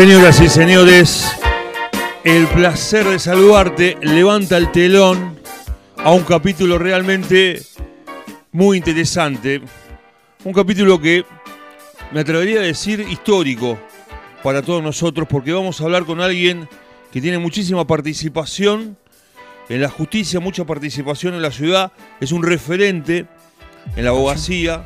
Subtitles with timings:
[0.00, 1.30] Señoras y señores,
[2.24, 3.98] el placer de saludarte.
[4.00, 5.38] Levanta el telón
[5.98, 7.60] a un capítulo realmente
[8.50, 9.60] muy interesante.
[10.42, 11.26] Un capítulo que
[12.12, 13.78] me atrevería a decir histórico
[14.42, 16.66] para todos nosotros porque vamos a hablar con alguien
[17.12, 18.96] que tiene muchísima participación
[19.68, 23.26] en la justicia, mucha participación en la ciudad, es un referente
[23.94, 24.82] en la abogacía,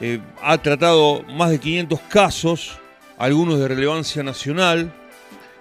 [0.00, 2.78] eh, ha tratado más de 500 casos,
[3.22, 4.92] algunos de relevancia nacional,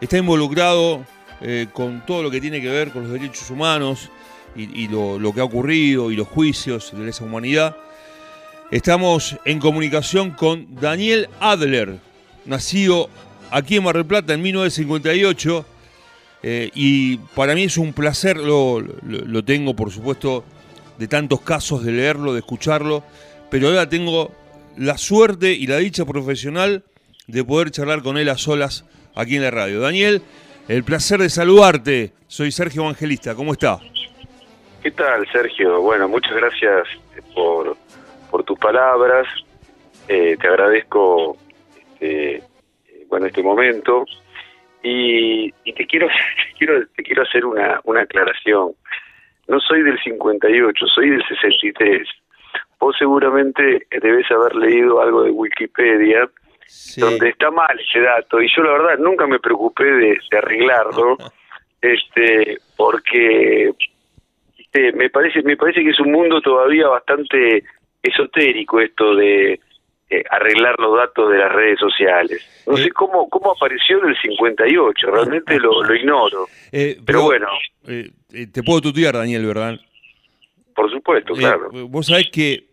[0.02, 1.06] está involucrado
[1.42, 4.10] eh, con todo lo que tiene que ver con los derechos humanos
[4.56, 7.78] y, lo, que ha ocurrido y los juicios de esa humanidad.
[8.72, 12.00] Estamos en comunicación con Daniel Adler,
[12.46, 13.12] nacido
[13.52, 15.66] aquí en Mar del Plata en 1958.
[16.42, 20.44] Eh, y para mí es un placer, lo, lo, tengo por supuesto
[20.98, 23.04] de tantos casos de leerlo, de escucharlo,
[23.52, 24.32] pero ahora tengo
[24.78, 26.86] la suerte y la dicha profesional
[27.32, 29.80] de poder charlar con él a solas aquí en la radio.
[29.80, 30.22] Daniel,
[30.68, 32.12] el placer de saludarte.
[32.28, 33.80] Soy Sergio Evangelista, ¿cómo está?
[34.84, 35.82] ¿Qué tal, Sergio?
[35.82, 36.88] Bueno, muchas gracias
[37.34, 37.78] por,
[38.30, 39.28] por tus palabras.
[40.08, 41.38] Eh, te agradezco
[41.76, 42.44] este,
[43.08, 44.06] bueno, este momento.
[44.84, 46.08] Y, te quiero
[46.58, 48.72] quiero te quiero hacer una, una aclaración.
[49.48, 52.08] No soy del 58, soy del 63.
[52.80, 56.28] Vos seguramente debes haber leído algo de Wikipedia
[56.98, 61.18] donde está mal ese dato y yo la verdad nunca me preocupé de, arreglarlo
[61.82, 63.72] este porque
[64.58, 67.64] este, me parece me parece que es un mundo todavía bastante
[68.02, 69.60] esotérico esto de
[70.10, 72.64] eh, arreglar los datos de las redes sociales.
[72.68, 76.48] No sé cómo cómo apareció en el 58, realmente lo, lo ignoro.
[76.70, 77.48] Eh, pero, bueno.
[77.88, 78.12] Eh,
[78.52, 79.80] te puedo tutear, Daniel, ¿verdad?
[80.76, 81.70] Por supuesto, claro.
[81.72, 82.66] Vos sabés que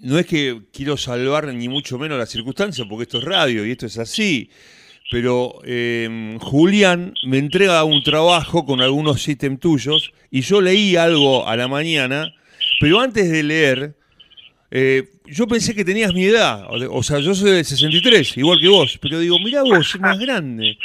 [0.00, 3.72] no es que quiero salvar ni mucho menos las circunstancias, porque esto es radio y
[3.72, 4.50] esto es así.
[5.10, 5.60] Pero
[6.40, 11.68] Julián me entrega un trabajo con algunos ítems tuyos y yo leí algo a la
[11.68, 12.34] mañana,
[12.80, 13.94] pero antes de leer
[14.70, 18.68] eh, yo pensé que tenías mi edad, o sea, yo soy del 63, igual que
[18.68, 20.76] vos, pero digo, mira vos, es más grande.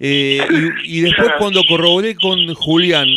[0.00, 0.40] Eh,
[0.84, 3.08] y, después cuando corroboré con Julián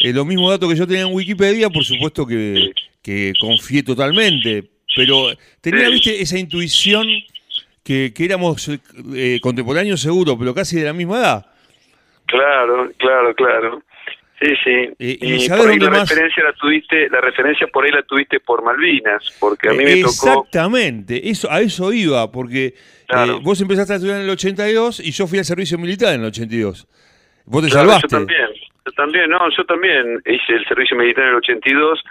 [0.00, 5.30] eh, los mismos datos que yo tenía en Wikipedia, por supuesto que confié totalmente, pero
[5.60, 7.06] tenía, viste, esa intuición
[7.82, 8.70] que, que éramos
[9.40, 11.46] contemporáneos seguro, pero casi de la misma edad.
[12.26, 13.82] Claro, claro, claro.
[14.40, 14.94] Sí, sí.
[14.98, 19.34] y, por ahí la referencia la tuviste, la referencia por ahí la tuviste por Malvinas,
[19.38, 20.08] porque a mí me tocó.
[20.08, 22.74] Exactamente, eso, a eso iba, porque
[23.08, 26.22] eh, vos empezaste a estudiar en el 82 y yo fui al servicio militar en
[26.22, 26.86] el 82.
[27.46, 28.08] Vos te salvaste.
[28.10, 28.48] Yo también,
[28.84, 32.02] yo también, no, yo también hice el servicio militar en el 82.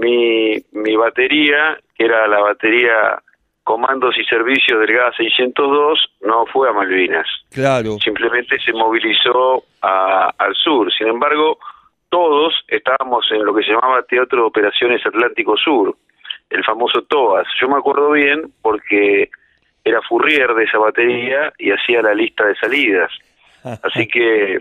[0.00, 3.22] Mi, mi batería, que era la batería
[3.70, 7.26] Comandos y Servicios del GA 602 no fue a Malvinas.
[7.50, 7.98] Claro.
[8.02, 10.92] Simplemente se movilizó al sur.
[10.92, 11.58] Sin embargo,
[12.08, 15.96] todos estábamos en lo que se llamaba Teatro de Operaciones Atlántico Sur,
[16.50, 17.46] el famoso TOAS.
[17.60, 19.30] Yo me acuerdo bien porque
[19.84, 23.12] era Furrier de esa batería y hacía la lista de salidas.
[23.62, 24.56] Así que...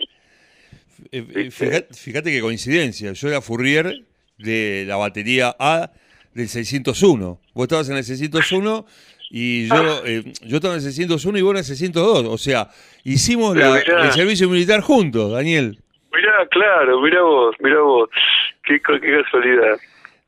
[1.11, 3.13] Eh, eh, fíjate, fíjate qué coincidencia.
[3.13, 4.03] Yo era Furrier
[4.39, 5.91] de la batería A
[6.33, 7.39] del 601.
[7.53, 8.85] Vos estabas en el 601
[9.29, 12.25] y yo, eh, yo estaba en el 601 y vos en el 602.
[12.25, 12.69] O sea,
[13.03, 15.77] hicimos el servicio militar juntos, Daniel.
[16.13, 18.09] Mirá, claro, mirá vos, mirá vos.
[18.63, 19.79] Qué, casualidad.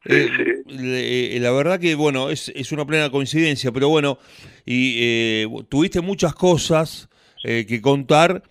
[0.05, 4.17] Eh, eh, la verdad que, bueno, es, es una plena coincidencia, pero bueno,
[4.65, 7.09] y tuviste muchas cosas
[7.43, 8.43] que contar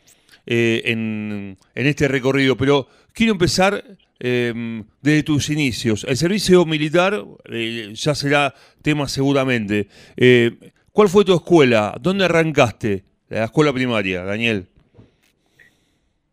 [0.46, 3.84] en, en este recorrido, pero quiero empezar
[4.20, 6.04] eh, desde tus inicios.
[6.04, 9.88] El servicio militar eh, ya será tema seguramente.
[10.16, 10.50] Eh,
[10.92, 11.94] ¿Cuál fue tu escuela?
[12.00, 13.02] ¿Dónde arrancaste?
[13.28, 14.66] La escuela primaria, Daniel.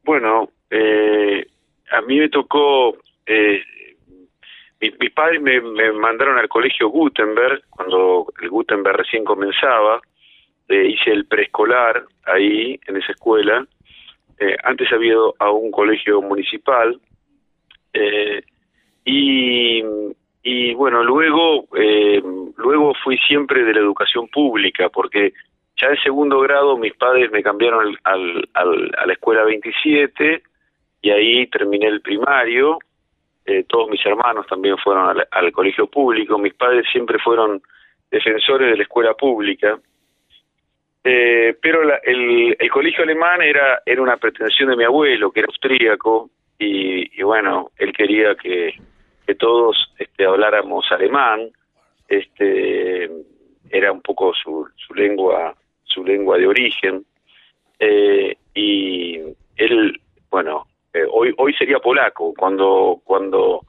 [0.03, 1.45] Bueno, eh,
[1.91, 2.97] a mí me tocó...
[4.81, 10.01] mis padres me, me, mandaron al colegio Gutenberg, cuando el Gutenberg recién comenzaba.
[10.69, 13.65] hice el preescolar ahí, en esa escuela.
[14.63, 16.99] antes había ido a un colegio municipal,
[17.97, 18.43] eh,
[19.05, 19.83] y,
[20.43, 22.21] y bueno, luego, eh,
[22.57, 25.33] luego fui siempre de la educación pública, porque
[25.77, 30.41] ya en segundo grado mis padres me cambiaron al, a la escuela 27
[31.01, 32.79] y ahí terminé el primario.
[33.45, 36.37] Eh, todos mis hermanos también fueron al, colegio público.
[36.37, 37.61] Mis padres siempre fueron
[38.11, 39.79] defensores de la escuela pública.
[41.03, 45.47] Eh, pero el, el colegio alemán era, era una pretensión de mi abuelo, que era
[45.47, 48.73] austríaco, y, bueno, él quería que,
[49.25, 51.51] que todos este, habláramos alemán,
[52.07, 53.09] este
[53.69, 55.53] era un poco su, su lengua
[55.87, 57.05] su lengua de origen.
[57.79, 59.19] Eh, y
[59.55, 62.33] él, bueno, eh, hoy hoy sería polaco.
[62.37, 63.61] Cuando cuando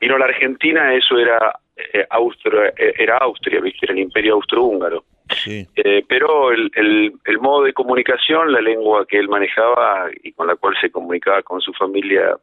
[0.00, 3.80] vino a la Argentina, eso era eh, Austria, era Austria, ¿viste?
[3.82, 5.04] Era el Imperio Austrohúngaro.
[5.28, 5.66] Sí.
[6.06, 10.56] pero el, el, el modo de comunicación, la lengua que él manejaba y con la
[10.56, 12.36] cual se comunicaba con su familia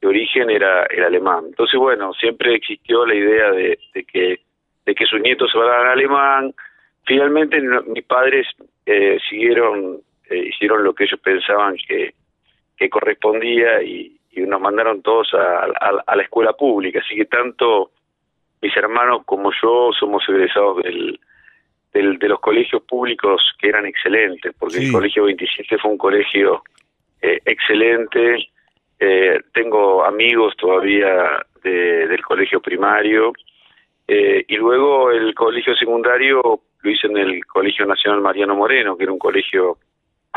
[0.00, 1.46] de origen era el alemán.
[1.48, 4.40] Entonces, bueno, siempre existió la idea de, de que
[4.84, 6.54] de que sus nietos hablaran alemán.
[7.06, 8.46] Finalmente, mis padres
[8.86, 12.14] eh, siguieron, eh, hicieron lo que ellos pensaban que,
[12.76, 15.64] que correspondía y, y nos mandaron todos a,
[16.06, 17.00] a, la escuela pública.
[17.00, 17.90] Así que tanto
[18.64, 21.20] mis hermanos como yo somos egresados del,
[21.92, 26.62] del, de los colegios públicos que eran excelentes, porque el Colegio 27 fue un colegio
[27.20, 28.48] eh, excelente.
[28.98, 33.34] Eh, tengo amigos todavía de, del colegio primario
[34.08, 39.02] eh, y luego el colegio secundario lo hice en el Colegio Nacional Mariano Moreno, que
[39.02, 39.76] era un colegio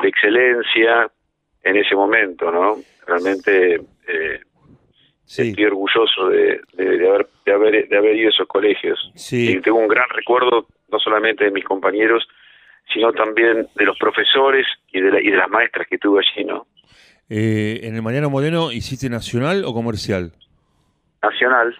[0.02, 1.10] de excelencia
[1.64, 2.76] en ese momento, ¿no?
[3.06, 3.76] Realmente
[4.06, 4.42] eh,
[5.28, 9.12] estoy orgulloso de, de, haber, de, haber, de haber ido a esos colegios.
[9.32, 12.28] Y tengo un gran recuerdo, no solamente de mis compañeros,
[12.94, 16.68] sino también de los profesores y de, y de las maestras que tuve allí, ¿no?
[17.30, 20.32] Eh, ¿En el Mariano Moreno hiciste nacional o comercial?
[21.22, 21.76] Nacional.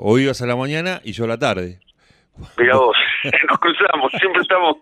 [0.00, 1.80] hoy ibas a la mañana y yo a la tarde.
[2.58, 2.96] Mira vos,
[3.48, 4.76] nos cruzamos, siempre estamos,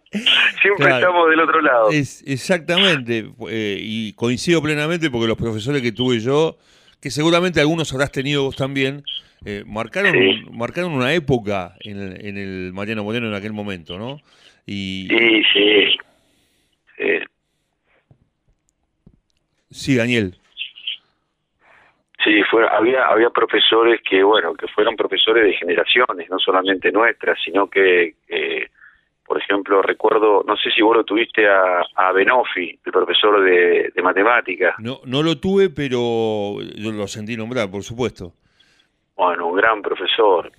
[0.60, 1.90] siempre estamos del otro lado.
[1.90, 6.56] Es, exactamente, eh, y coincido plenamente porque los profesores que tuve yo,
[7.00, 9.02] que seguramente algunos habrás tenido vos también,
[9.44, 10.14] eh, marcaron,
[10.52, 14.20] marcaron una época en el, en el Mariano Moreno en aquel momento, ¿no?
[14.66, 15.98] Y, sí, sí.
[19.70, 20.34] Sí, Daniel.
[22.24, 27.38] Sí, fue, había, había profesores que, bueno, que fueron profesores de generaciones, no solamente nuestras,
[27.44, 28.16] sino que,
[29.28, 33.92] por ejemplo, recuerdo, no sé si vos lo tuviste a, a Benofi, el profesor de,
[33.94, 34.74] de matemáticas.
[34.78, 38.32] No, no lo tuve, pero lo sentí nombrar, por supuesto.
[39.14, 40.50] Bueno, un gran profesor.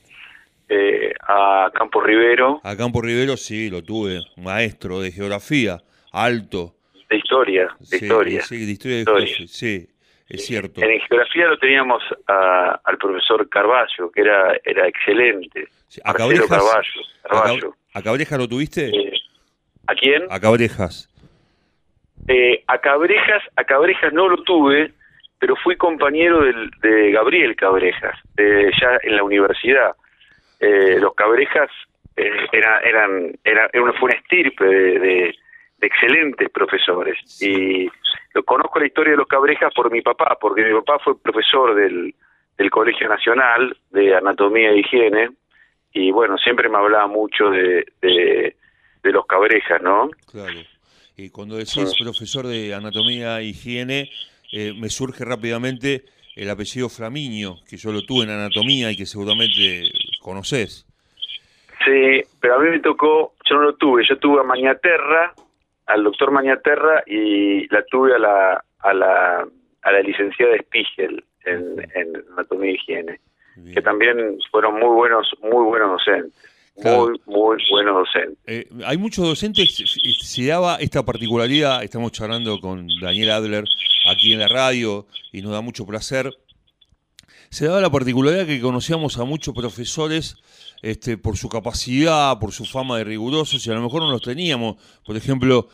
[0.70, 2.62] Eh, a Campo Rivero.
[2.64, 5.80] A Campo Rivero sí, lo tuve, maestro de geografía,
[6.12, 6.76] alto.
[7.10, 8.42] De historia, de historia.
[8.44, 9.48] Sí, de historia, de historia.
[9.48, 9.88] sí.
[10.30, 10.82] Es cierto.
[10.84, 15.68] En geografía lo teníamos al profesor Carballo, que era era excelente.
[16.04, 16.48] ¿A Cabrejas?
[17.24, 18.90] Carballo, ¿A Cabrejas lo tuviste?
[18.90, 19.14] Eh,
[19.88, 20.24] ¿A quién?
[20.30, 21.10] A Cabrejas.
[22.28, 24.94] Eh, a Cabrejas, a Cabrejas no lo tuve,
[25.40, 29.96] pero fui compañero del, de Gabriel Cabrejas, de, ya en la universidad.
[30.60, 31.72] Eh, los Cabrejas
[32.16, 35.36] eh, era, eran, era, fue una estirpe de, de,
[35.82, 37.18] excelentes profesores.
[37.42, 37.90] Y
[38.34, 41.76] lo conozco la historia de los Cabrejas por mi papá, porque mi papá fue profesor
[41.76, 42.14] del,
[42.58, 45.30] del Colegio Nacional de Anatomía e Higiene,
[45.94, 48.56] y bueno, siempre me hablaba mucho de, de,
[49.12, 50.10] los Cabrejas, ¿no?
[50.32, 50.60] Claro.
[51.18, 54.10] Y cuando decís profesor de Anatomía e Higiene,
[54.52, 56.04] eh, me surge rápidamente
[56.36, 59.90] el apellido Flamiño, que yo lo tuve en Anatomía y que seguramente
[60.22, 60.86] conoces.
[61.84, 65.34] Sí, pero a mí me tocó, yo no lo tuve, yo tuve a Mañaterra,
[65.90, 69.48] al doctor Mañaterra y la tuve a la, a la,
[69.82, 73.20] a la licenciada Spiegel en, en anatomía y higiene,
[73.74, 76.34] que también fueron muy buenos, muy buenos docentes.
[76.82, 78.38] Muy, muy buenos docentes.
[78.48, 83.66] Eh, hay muchos docentes, se daba esta particularidad, estamos charlando con Daniel Adler
[84.10, 86.32] aquí en la radio y nos da mucho placer.
[87.50, 90.38] Se daba la particularidad que conocíamos a muchos profesores
[90.82, 94.22] este, por su capacidad, por su fama de rigurosos, y a lo mejor no los
[94.22, 94.76] teníamos.
[95.06, 95.68] Por ejemplo,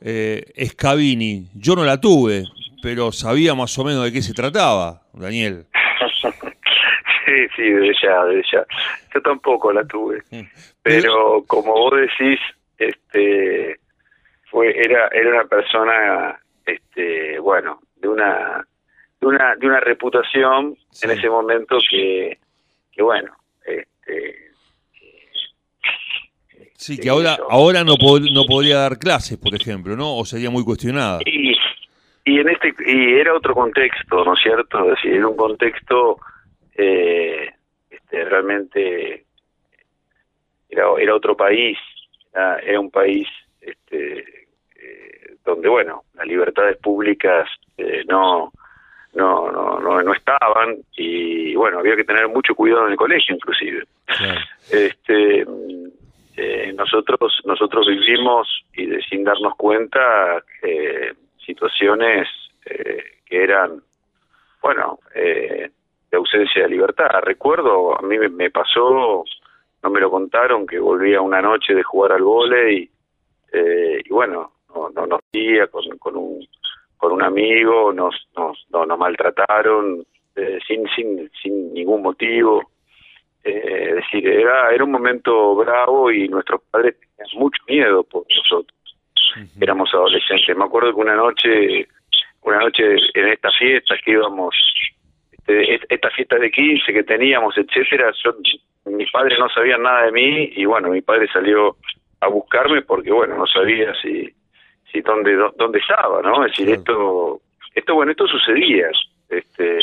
[0.00, 2.44] eh, Scavini, yo no la tuve,
[2.82, 5.66] pero sabía más o menos de qué se trataba, Daniel.
[7.24, 8.66] sí, sí, de ella, de ella.
[9.14, 10.22] Yo tampoco la tuve,
[10.82, 12.40] pero como vos decís,
[12.76, 13.78] este,
[14.50, 18.66] fue, era, era una persona, este, bueno, de una,
[19.24, 22.38] de una, de una reputación en ese momento que,
[22.92, 23.32] que bueno,
[23.66, 24.44] este,
[26.76, 30.18] Sí, que ahora ahora no no podría dar clases, por ejemplo, ¿no?
[30.18, 31.20] O sería muy cuestionada.
[31.24, 31.54] Y,
[32.26, 34.84] y en este y era otro contexto, ¿no es cierto?
[34.84, 36.18] Es decir, era un contexto
[36.74, 37.50] eh,
[37.88, 39.24] este, realmente
[40.68, 41.78] era, era otro país,
[42.34, 43.28] era, un país
[43.62, 48.52] este, eh, donde, bueno, las libertades públicas eh, no
[49.14, 53.34] no, no, no, no estaban y bueno, había que tener mucho cuidado en el colegio
[53.34, 53.84] inclusive.
[54.70, 55.44] Este,
[56.36, 61.12] eh, nosotros nosotros vivimos y sin darnos cuenta eh,
[61.44, 62.26] situaciones
[62.64, 63.82] eh, que eran,
[64.62, 65.70] bueno, de
[66.16, 67.08] ausencia de libertad.
[67.22, 69.22] Recuerdo, a mí me, pasó,
[69.82, 72.90] no me lo contaron, que volvía una noche de jugar al vole y
[73.54, 76.46] eh, y bueno, no, no nos guía con, con un
[77.04, 82.70] con un amigo, nos, nos, nos, maltrataron eh, sin, sin, sin ningún motivo.
[83.44, 88.24] Eh, es decir, era, era un momento bravo y nuestros padres tenían mucho miedo por
[88.34, 88.78] nosotros.
[89.60, 90.56] Éramos adolescentes.
[90.56, 91.88] Me acuerdo que una noche,
[92.40, 94.56] una noche en estas fiestas que íbamos,
[95.30, 98.34] este, esta fiesta de 15 que teníamos, etcétera, yo,
[98.86, 101.76] mis padres no sabían nada de mí y bueno, mi padre salió
[102.20, 104.32] a buscarme porque bueno, no sabía si
[104.94, 107.40] y dónde dónde estaba no es decir esto
[107.74, 108.88] esto bueno esto sucedía
[109.28, 109.78] este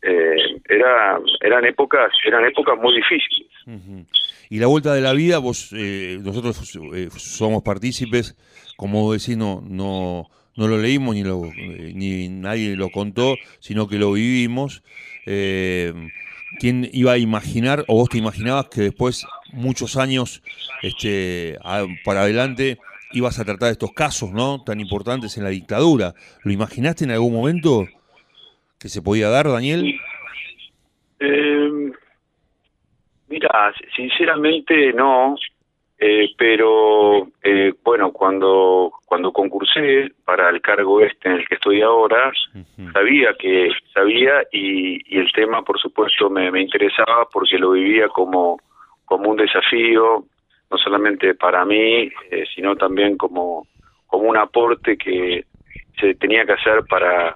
[0.00, 3.48] eh, era eran épocas eran épocas muy difíciles.
[4.48, 8.36] Y la vuelta de la vida vos eh, nosotros eh, somos partícipes
[8.76, 13.98] como decís no no no lo leímos ni lo ni nadie lo contó sino que
[13.98, 14.82] lo vivimos.
[16.60, 20.42] Quién iba a imaginar o vos te imaginabas que después muchos años
[20.82, 21.58] este
[22.04, 22.78] para adelante
[23.12, 24.62] ibas a tratar estos casos, ¿no?
[24.64, 26.14] Tan importantes en la dictadura.
[26.44, 27.86] ¿Lo imaginaste en algún momento
[28.78, 29.98] que se podía dar, Daniel?
[31.20, 31.92] Eh,
[33.28, 35.36] mira, sinceramente no,
[35.98, 41.82] eh, pero eh, bueno, cuando cuando concursé para el cargo este en el que estoy
[41.82, 42.30] ahora,
[42.92, 48.06] sabía que sabía y, y, el tema, por supuesto, me, me interesaba porque lo vivía
[48.08, 48.60] como
[49.06, 50.24] como un desafío
[50.70, 53.66] no solamente para mí, eh, sino también como,
[54.06, 55.44] como un aporte que
[55.98, 57.34] se tenía que hacer para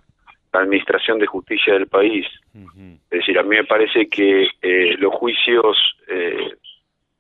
[0.53, 2.27] la administración de justicia del país.
[2.55, 5.77] Es decir, a mí me parece que eh, los juicios
[6.09, 6.55] eh,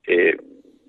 [0.07, 0.37] eh,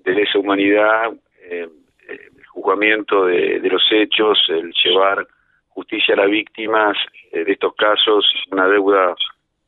[0.04, 1.12] de lesa humanidad,
[1.50, 5.26] el juzgamiento de, de, los hechos, el llevar
[5.68, 6.96] justicia a las víctimas
[7.32, 9.14] de estos casos, una deuda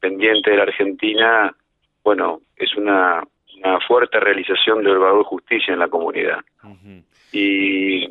[0.00, 1.54] pendiente de la Argentina,
[2.04, 3.22] bueno, es una
[3.58, 6.40] una fuerte realización del valor de justicia en la comunidad.
[7.32, 8.06] y,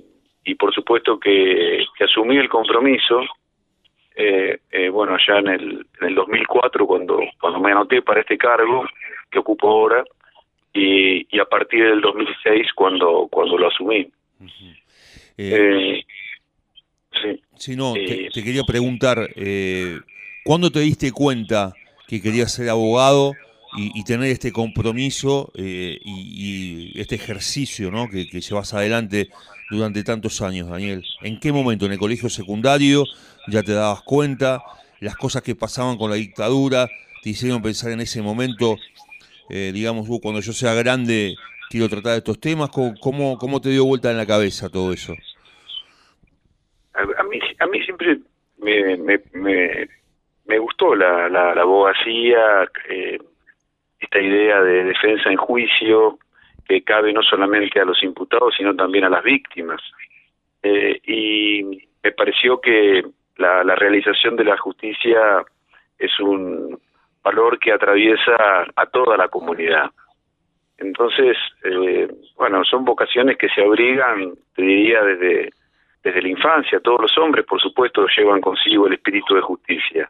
[0.46, 3.22] y por supuesto que, que asumí el compromiso,
[4.16, 8.38] eh, eh, bueno, ya en el, en el 2004, cuando, cuando me anoté para este
[8.38, 8.86] cargo
[9.30, 10.04] que ocupo ahora,
[10.74, 14.08] y, y a partir del 2006, cuando, cuando lo asumí.
[15.38, 16.04] Eh,
[17.22, 17.42] sí.
[17.56, 19.18] sí, no, te, te, quería preguntar,
[20.44, 21.74] ¿cuándo te diste cuenta
[22.08, 23.34] que querías ser abogado
[23.78, 28.08] y, tener este compromiso eh, y, este ejercicio ¿no?
[28.10, 29.30] que, llevas adelante
[29.70, 31.04] durante tantos años, Daniel.
[31.22, 31.86] ¿En qué momento?
[31.86, 33.04] ¿En el colegio secundario
[33.48, 34.62] ya te dabas cuenta?
[35.00, 36.88] ¿Las cosas que pasaban con la dictadura
[37.24, 38.78] te hicieron pensar en ese momento,
[39.50, 41.36] eh, digamos, uh, cuando yo sea grande
[41.70, 42.70] quiero tratar estos temas?
[42.70, 45.14] ¿Cómo, cómo te dio vuelta en la cabeza todo eso?
[46.94, 48.20] A, mí, a mí siempre
[48.58, 49.20] me, me,
[50.46, 52.64] me, gustó la, la, la abogacía.
[52.90, 53.18] Eh,
[54.06, 56.20] esta idea de defensa en juicio
[56.68, 59.82] que cabe no solamente a los imputados, sino también a las víctimas.
[60.64, 61.64] Eh, y
[62.04, 63.04] me pareció que
[63.38, 65.44] la, realización de la justicia
[66.00, 66.80] es un
[67.24, 69.92] valor que atraviesa a toda la comunidad.
[70.78, 75.52] Entonces, eh, bueno, son vocaciones que se abrigan, te diría, desde,
[76.04, 76.80] desde la infancia.
[76.80, 80.10] Todos los hombres, por supuesto, llevan consigo el espíritu de justicia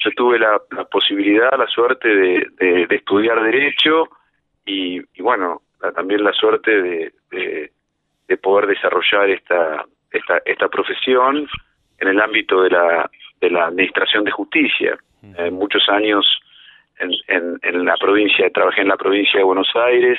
[0.00, 4.08] yo tuve la, posibilidad, la suerte de, estudiar Derecho
[4.64, 5.62] y, bueno,
[5.94, 11.48] también la suerte de, de, poder desarrollar esta, esta, esta profesión
[11.98, 14.98] en el ámbito de la, de la Administración de Justicia.
[15.36, 16.24] Eh, muchos años
[16.98, 20.18] en, en, en, la provincia, trabajé en la provincia de Buenos Aires,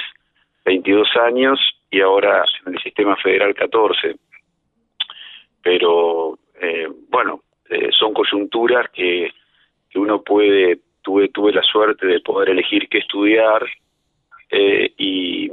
[0.66, 1.60] 22 años,
[1.90, 4.16] y ahora en el Sistema Federal 14.
[5.64, 9.32] Pero, eh, bueno, eh, son coyunturas que
[9.92, 13.64] que uno puede, tuve, tuve la suerte de poder elegir qué estudiar
[14.50, 15.52] eh, y,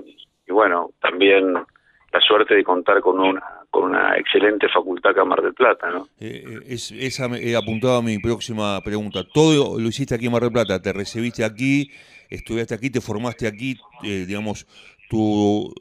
[0.49, 5.91] bueno, también la suerte de contar con una con una excelente facultad Mar del Plata,
[5.91, 6.09] ¿no?
[6.19, 9.25] Eh, eh, es, esa he apuntado a mi próxima pregunta.
[9.31, 11.91] Todo lo hiciste aquí en Mar del Plata, te recibiste aquí,
[12.31, 14.67] estudiaste aquí, te formaste aquí, digamos,
[15.09, 15.73] tu,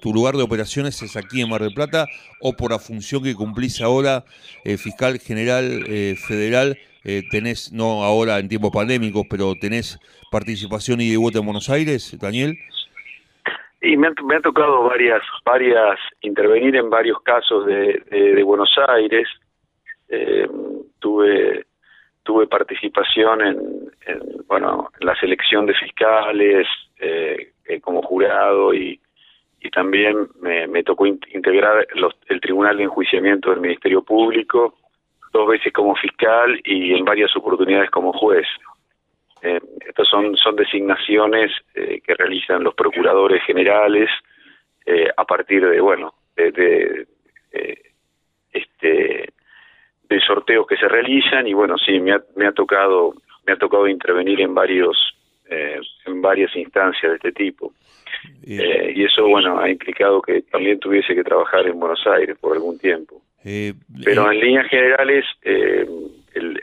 [0.00, 2.06] tu lugar de operaciones es aquí en Mar del Plata
[2.40, 4.24] o por la función que cumplís ahora,
[4.64, 5.84] fiscal general
[6.26, 9.98] federal, eh, tenés, no ahora en tiempos pandémicos, pero tenés
[10.30, 12.58] participación y de vuelta en Buenos Aires, Daniel?
[13.80, 19.26] Y me ha, tocado varias, varias, intervenir en varios casos de, de, Buenos Aires.
[20.08, 20.46] Eh,
[20.98, 21.64] tuve,
[22.24, 23.58] tuve participación en,
[24.46, 26.66] bueno, en la selección de fiscales
[26.98, 29.00] eh, como jurado y,
[29.60, 34.74] y también me, tocó integrar los, el Tribunal de Enjuiciamiento del Ministerio Público
[35.32, 38.46] dos veces como fiscal y en varias oportunidades como juez.
[39.42, 44.08] Eh, estas son, son designaciones eh, que realizan los procuradores generales
[44.86, 47.06] eh, a partir de, bueno, de,
[48.52, 49.32] este
[50.08, 53.12] de sorteos que se realizan y bueno sí me ha, me ha tocado
[53.46, 55.17] me ha tocado intervenir en varios
[55.50, 57.72] eh, en varias instancias de este tipo.
[58.46, 62.54] Eh, y eso bueno ha implicado que también tuviese que trabajar en Buenos Aires por
[62.54, 63.22] algún tiempo.
[63.44, 63.74] Eh,
[64.04, 65.24] pero en líneas generales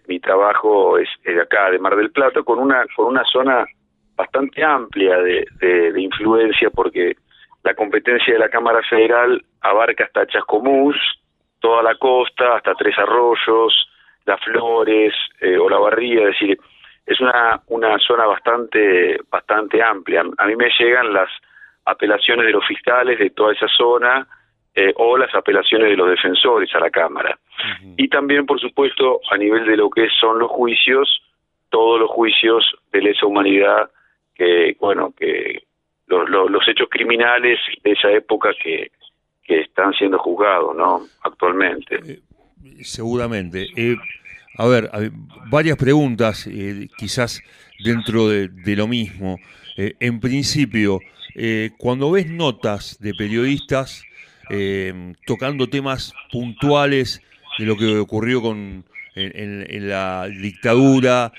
[0.07, 3.65] mi trabajo es, de acá de Mar del Plata con una con una zona
[4.15, 7.15] bastante amplia de, de influencia porque
[7.65, 10.95] la competencia de la Cámara Federal abarca hasta Chascomús,
[11.59, 13.89] toda la costa, hasta Tres Arroyos,
[14.25, 16.59] Las Flores eh, o La Barría, es decir,
[17.05, 20.23] es una, una zona bastante, bastante amplia.
[20.37, 21.29] A mí me llegan las
[21.85, 24.27] apelaciones de los fiscales de toda esa zona
[24.73, 27.37] eh, o las apelaciones de los defensores a la Cámara.
[27.95, 31.21] Y también, por supuesto, a nivel de lo que son los juicios,
[31.69, 33.89] todos los juicios de lesa humanidad
[34.33, 35.63] que, bueno, que
[36.07, 38.91] los, los hechos criminales de esa época que,
[39.43, 41.01] que están siendo juzgados, ¿no?
[41.21, 41.95] Actualmente.
[42.05, 42.19] Eh,
[42.83, 43.67] seguramente.
[43.77, 43.95] Eh,
[44.57, 44.89] a ver,
[45.49, 47.41] varias preguntas, eh, quizás
[47.83, 49.39] dentro de, lo mismo.
[49.77, 50.99] en principio,
[51.77, 54.03] cuando ves notas de periodistas
[55.25, 57.21] tocando temas puntuales
[57.59, 61.31] de lo que ocurrió con en, la dictadura,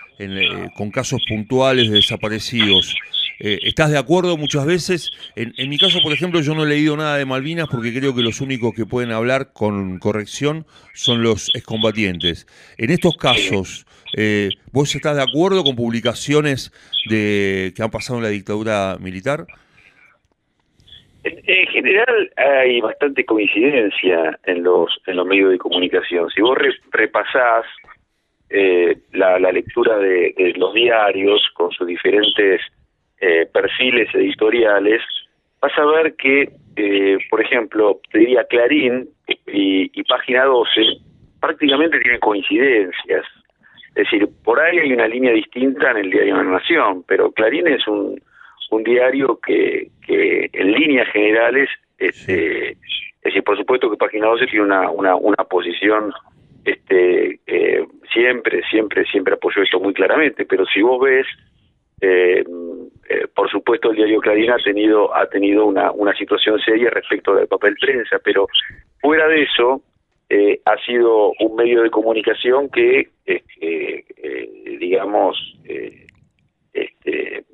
[0.74, 2.94] con casos puntuales de desaparecidos,
[3.38, 5.10] eh, ¿Estás de acuerdo muchas veces?
[5.34, 8.22] En, mi caso, por ejemplo, yo no he leído nada de Malvinas porque creo que
[8.22, 12.46] los únicos que pueden hablar con corrección son los excombatientes.
[12.78, 16.72] En estos casos, eh, ¿vos estás de acuerdo con publicaciones
[17.08, 19.46] de que han pasado en la dictadura militar?
[21.24, 26.30] En, general hay bastante coincidencia en los en los medios de comunicación.
[26.30, 26.56] Si vos
[26.92, 27.66] repasás
[28.48, 32.60] eh, la, lectura de, los diarios con sus diferentes
[33.20, 35.02] eh, perfiles editoriales,
[35.60, 39.08] vas a ver que, eh, por ejemplo, te diría Clarín
[39.46, 40.98] y, Página 12
[41.40, 43.24] prácticamente tienen coincidencias.
[43.94, 47.32] Es decir, por ahí hay una línea distinta en el diario de la Nación, pero
[47.32, 48.20] Clarín es un,
[48.70, 52.78] un diario que, que en líneas generales, este, es
[53.22, 56.12] decir, por supuesto que Página 12 tiene una, una, una posición
[56.66, 61.26] este eh, siempre, siempre, siempre apoyó esto muy claramente, pero si vos ves
[62.00, 62.44] eh,
[63.08, 67.34] eh, por supuesto el diario Clarín ha tenido ha tenido una, una situación seria respecto
[67.34, 68.48] del papel prensa pero
[69.00, 69.82] fuera de eso
[70.28, 74.06] eh, ha sido un medio de comunicación que eh,
[74.78, 75.38] digamos
[76.72, 77.44] este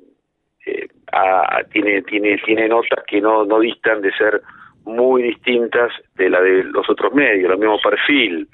[1.71, 4.41] tiene tiene tiene notas que no no distan de ser
[4.83, 8.47] muy distintas de la de los otros medios el mismo perfil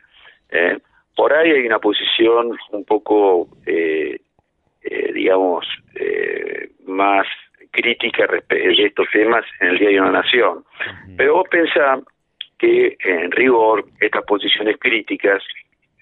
[1.19, 4.21] por ahí hay una posición un poco eh,
[4.84, 5.65] eh, digamos,
[5.96, 7.26] eh, más
[7.72, 10.63] crítica de estos temas en el Diario de la Nación.
[11.18, 12.00] Pero vos pensás
[12.58, 15.44] que en rigor estas posiciones críticas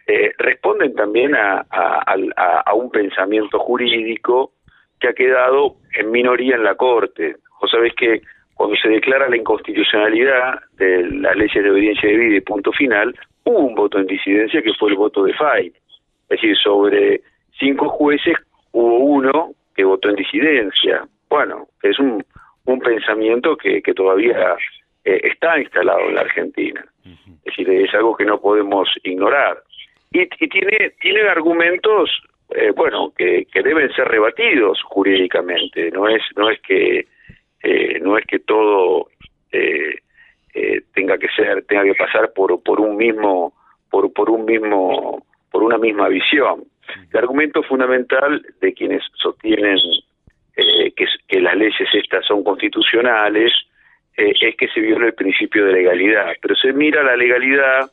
[0.07, 4.53] eh, responden también a, a, un pensamiento jurídico
[4.99, 7.35] que ha quedado en minoría en la Corte.
[7.61, 8.21] Vos sabés que
[8.53, 13.13] cuando se declara la inconstitucionalidad de las leyes de obediencia de vida y punto final,
[13.43, 15.67] hubo un voto en disidencia que fue el voto de FAI.
[15.67, 17.21] Es decir, sobre
[17.59, 18.35] cinco jueces
[18.77, 21.07] hubo uno que votó en disidencia.
[21.29, 22.23] Bueno, es un,
[22.65, 24.55] un pensamiento que, que todavía
[25.03, 26.85] eh, está instalado en la Argentina.
[27.03, 29.63] Es decir, es algo que no podemos ignorar.
[30.11, 32.09] Y, y tiene, tiene argumentos,
[32.49, 35.89] eh, bueno, que, que deben ser rebatidos jurídicamente.
[35.91, 37.07] No es, no es que,
[37.63, 39.09] eh, no es que todo
[40.93, 43.53] tenga que ser, tenga que pasar por, por un mismo,
[43.89, 46.63] por, por un mismo, por una misma visión.
[47.11, 49.77] El argumento fundamental de quienes sostienen
[50.55, 53.51] eh, que, las leyes estas son constitucionales
[54.15, 57.91] eh, es que se viola el principio de legalidad, pero se mira la legalidad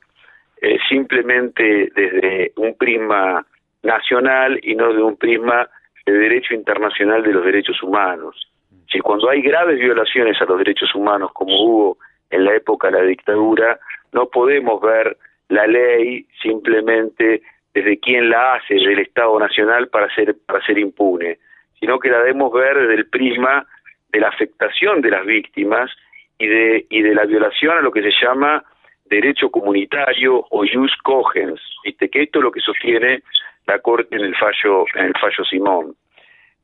[0.63, 3.47] eh, simplemente desde un prisma
[3.83, 5.69] nacional y no de un prisma
[6.07, 8.51] de derecho internacional de los derechos humanos.
[8.91, 11.99] Si cuando hay graves violaciones a los derechos humanos, como hubo
[12.31, 13.79] en la época de la dictadura,
[14.13, 15.17] no podemos ver
[15.49, 17.43] la ley simplemente
[17.75, 21.39] desde quién la hace, del Estado Nacional para ser, para ser impune,
[21.81, 23.67] sino que la debemos ver desde el prisma
[24.13, 25.91] de la afectación de las víctimas
[26.39, 28.65] y de, y de la violación a lo que se llama
[29.07, 32.09] derecho comunitario o jus cogens, ¿viste?
[32.09, 33.23] que esto es lo que sostiene
[33.67, 35.95] la Corte en el fallo, en el fallo Simón.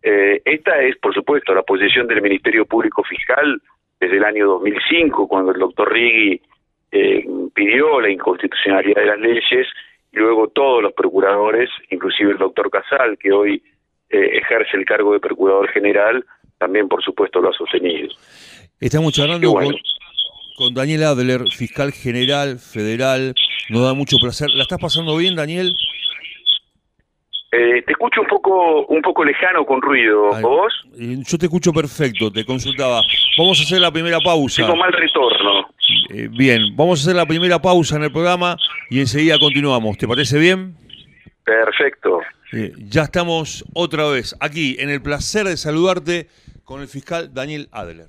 [0.03, 3.61] Eh, esta es, por supuesto, la posición del Ministerio Público Fiscal
[3.99, 6.41] desde el año 2005, cuando el doctor Rigui
[6.93, 9.67] eh, pidió la inconstitucionalidad de las leyes
[10.13, 13.63] y luego todos los procuradores, inclusive el doctor Casal, que hoy
[14.11, 16.25] eh, ejerce el cargo de procurador general,
[16.59, 18.09] también por supuesto lo ha sostenido.
[18.81, 19.75] Estamos charlando con,
[20.57, 23.35] con Daniel Adler, fiscal general federal.
[23.69, 24.51] Nos da mucho placer.
[24.51, 25.73] ¿La estás pasando bien, Daniel?
[27.53, 30.31] Eh, te escucho un poco un poco lejano con ruido.
[30.41, 30.73] ¿Vos?
[30.95, 33.01] Yo te escucho perfecto, te consultaba.
[33.39, 34.63] Vamos a hacer la primera pausa.
[34.63, 35.69] Tengo mal retorno.
[36.11, 38.57] Eh, bien, vamos a hacer la primera pausa en el programa
[38.89, 39.97] y enseguida continuamos.
[39.97, 40.77] ¿Te parece bien?
[41.45, 42.21] Perfecto.
[42.53, 46.29] Eh, ya estamos otra vez aquí en el placer de saludarte
[46.65, 48.09] con el fiscal Daniel Adler.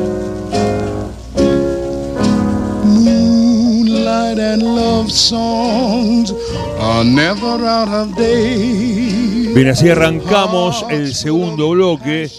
[4.41, 6.33] And love songs
[6.79, 9.53] are never out of date.
[9.53, 12.29] Bien, así arrancamos el segundo bloque,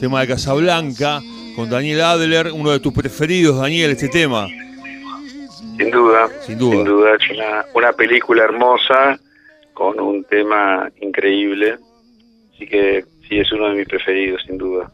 [0.00, 1.20] tema de Casablanca,
[1.54, 4.46] con Daniel Adler, uno de tus preferidos, Daniel, este tema.
[5.78, 6.76] Sin duda, Sin duda.
[6.76, 9.18] sin duda es una, una película hermosa
[9.74, 11.76] con un tema increíble.
[12.54, 14.90] Así que sí, es uno de mis preferidos, sin duda.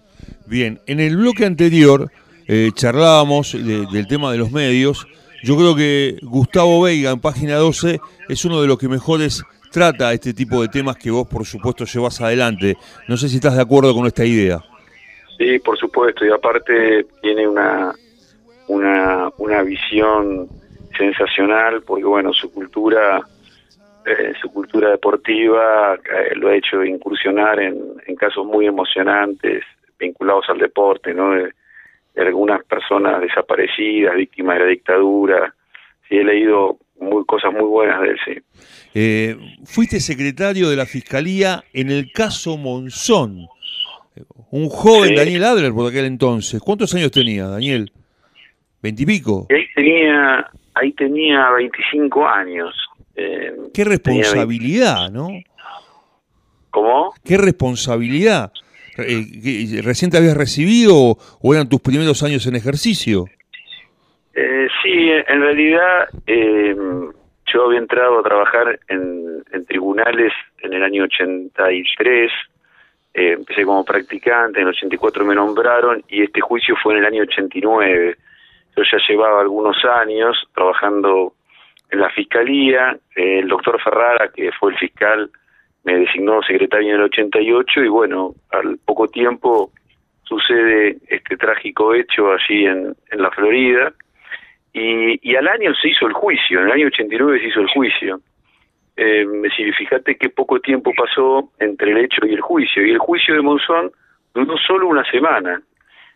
[0.46, 2.10] Bien, en el bloque anterior
[2.48, 5.06] eh, charlábamos de- del tema de los medios.
[5.42, 10.12] Yo creo que Gustavo Veiga en página 12 es uno de los que mejores trata
[10.12, 12.76] este tipo de temas que vos por supuesto llevas adelante.
[13.08, 14.60] No sé si estás de acuerdo con esta idea.
[15.36, 17.92] Sí, por supuesto, y aparte tiene una,
[18.68, 20.46] una, una visión
[20.96, 23.20] sensacional, porque bueno, su cultura,
[24.06, 27.76] eh, su cultura deportiva eh, lo ha hecho incursionar en,
[28.06, 29.64] en casos muy emocionantes
[29.98, 31.30] vinculados al deporte, ¿no?
[31.32, 31.52] De,
[32.14, 35.54] de algunas personas desaparecidas, víctimas de la dictadura.
[36.08, 38.32] Sí, he leído muy, cosas muy buenas de él, sí.
[38.94, 43.46] Eh, fuiste secretario de la Fiscalía en el caso Monzón.
[44.50, 45.14] Un joven Sí.
[45.16, 46.60] Daniel Adler por aquel entonces.
[46.60, 47.90] ¿Cuántos años tenía, Daniel?
[48.82, 49.46] ¿Veintipico?
[49.48, 52.74] Y ahí tenía, ahí tenía 25 años.
[53.16, 55.28] eh, Qué responsabilidad, ¿no?
[55.28, 55.50] 20.
[56.70, 57.12] ¿Cómo?
[57.24, 58.52] Qué responsabilidad.
[58.98, 63.26] Eh, ¿qué- ¿Recién te habías recibido o, eran tus primeros años en ejercicio?
[64.34, 66.74] Eh, sí, en realidad eh,
[67.52, 72.30] yo había entrado a trabajar en, en tribunales en el año 83,
[73.14, 77.06] eh, empecé como practicante, en el 84 me nombraron y este juicio fue en el
[77.06, 78.16] año 89.
[78.74, 81.34] Yo ya llevaba algunos años trabajando
[81.90, 85.30] en la fiscalía, eh, el doctor Ferrara, que fue el fiscal,
[85.84, 89.70] me designó secretario en el 88 y bueno, al poco tiempo
[90.24, 93.92] sucede este trágico hecho allí en, en la Florida
[94.72, 97.68] y, y al año se hizo el juicio, en el año 89 se hizo el
[97.68, 98.20] juicio.
[98.96, 99.26] Eh,
[99.76, 103.42] fíjate qué poco tiempo pasó entre el hecho y el juicio, y el juicio de
[103.42, 103.90] Monzón
[104.34, 105.60] duró solo una semana.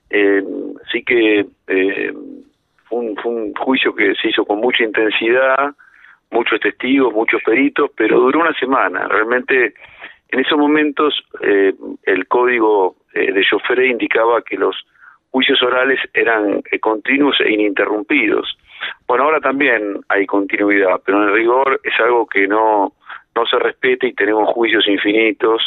[0.09, 0.43] Eh,
[0.87, 2.13] así que eh,
[2.85, 5.75] fue un juicio que se hizo con mucha intensidad,
[6.31, 9.07] muchos testigos, muchos peritos, pero duró una semana.
[9.09, 9.75] Realmente
[10.29, 11.73] en esos momentos eh,
[12.05, 14.77] el código eh, de Joffre indicaba que los
[15.31, 18.59] juicios orales eran eh, continuos e ininterrumpidos.
[19.07, 22.95] Bueno, ahora también hay continuidad, pero en rigor es algo que no,
[23.35, 25.63] no se respeta y tenemos juicios infinitos.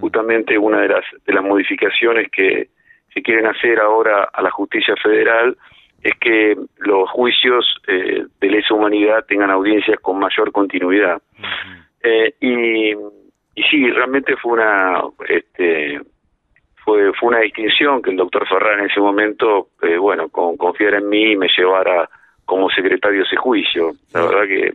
[0.00, 2.68] Justamente una de las, de las modificaciones que
[3.12, 5.56] se quieren hacer ahora a la justicia federal
[6.04, 11.20] es que los juicios eh, de lesa humanidad tengan audiencias con mayor continuidad.
[12.02, 16.02] Eh, y, y sí, realmente fue una este,
[16.84, 20.92] fue fue una distinción que el doctor Ferran en ese momento, eh, bueno, con confiar
[20.94, 22.08] en mí me llevara
[22.44, 23.92] como secretario ese juicio.
[24.12, 24.72] La verdad que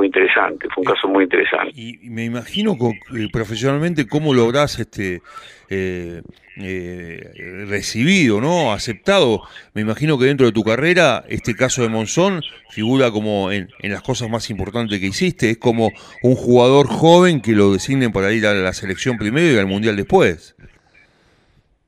[0.00, 1.72] muy interesante, fue un caso muy interesante.
[1.74, 5.20] Y, y me imagino eh, profesionalmente cómo lográs este
[5.68, 6.22] eh,
[6.56, 7.30] eh,
[7.68, 8.72] recibido, ¿no?
[8.72, 9.42] Aceptado.
[9.74, 13.92] Me imagino que dentro de tu carrera este caso de Monzón figura como en, en
[13.92, 15.50] las cosas más importantes que hiciste.
[15.50, 15.90] Es como
[16.22, 19.96] un jugador joven que lo designen para ir a la selección primero y al mundial
[19.96, 20.56] después.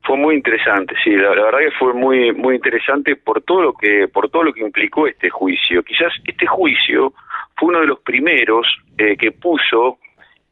[0.04, 4.08] Fue muy interesante, sí, la, verdad que fue muy muy interesante por todo lo que
[4.12, 5.82] por todo lo que implicó este juicio.
[5.82, 7.14] Quizás este juicio
[7.62, 8.66] fue uno de los primeros
[8.98, 9.98] eh, que puso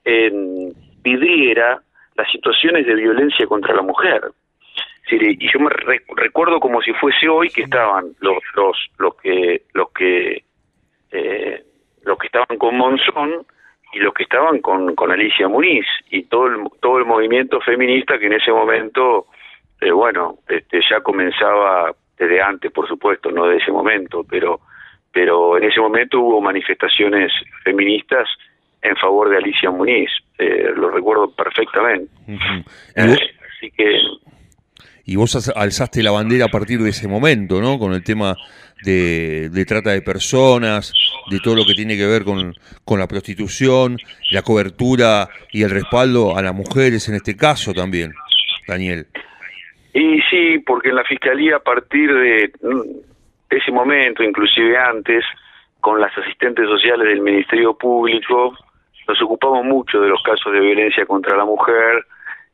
[0.04, 1.82] en vidriera
[2.14, 4.22] las situaciones de violencia contra la mujer.
[5.10, 5.70] y yo me
[6.16, 10.44] recuerdo como si fuese hoy que estaban los los los que los que
[11.10, 11.64] eh,
[12.04, 13.44] los que estaban con Monzón
[13.92, 18.20] y los que estaban con, con Alicia Muniz y todo el, todo el movimiento feminista
[18.20, 19.26] que en ese momento,
[19.80, 24.60] eh, bueno, este, ya comenzaba desde antes, por supuesto, no de ese momento, pero,
[25.12, 27.32] pero en ese momento hubo manifestaciones
[27.64, 28.28] feministas
[28.82, 32.10] en favor de Alicia Muniz, eh, lo recuerdo perfectamente.
[32.96, 33.16] Eh,
[33.56, 33.98] así que...
[35.04, 37.78] Y vos alzaste la bandera a partir de ese momento, ¿no?
[37.78, 38.36] Con el tema
[38.84, 40.94] de, de trata de personas,
[41.30, 43.98] de todo lo que tiene que ver con, con la prostitución,
[44.30, 48.12] la cobertura y el respaldo a las mujeres en este caso también,
[48.68, 49.06] Daniel.
[49.92, 52.52] Y sí, porque en la Fiscalía a partir de
[53.50, 55.24] ese momento, inclusive antes,
[55.80, 58.54] con las asistentes sociales del Ministerio Público,
[59.08, 62.04] nos ocupamos mucho de los casos de violencia contra la mujer,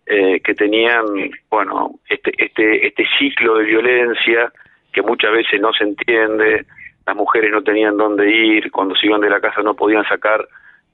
[0.07, 1.05] eh, que tenían,
[1.51, 4.53] bueno, este, este, este ciclo de violencia
[4.93, 6.65] que muchas veces no se entiende,
[7.05, 10.47] las mujeres no tenían dónde ir, cuando se iban de la casa no podían sacar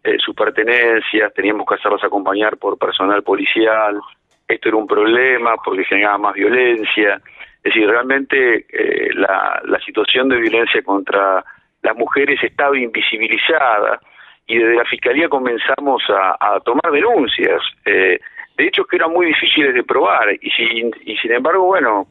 [0.02, 4.00] eh, sus pertenencias, teníamos que hacerlas acompañar por personal policial,
[4.48, 7.20] esto era un problema porque generaba más violencia,
[7.64, 11.44] es decir, realmente eh, la, la situación de violencia contra
[11.82, 14.00] las mujeres estaba invisibilizada
[14.46, 18.18] y desde la Fiscalía comenzamos a, tomar denuncias, eh,
[18.56, 22.06] de hecho que eran muy difíciles de probar y sin, y sin embargo, bueno,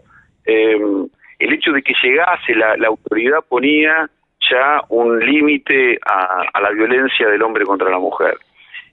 [0.46, 0.80] eh,
[1.40, 4.10] el hecho de que llegase la, autoridad ponía
[4.50, 8.38] ya un límite a, la violencia del hombre contra la mujer.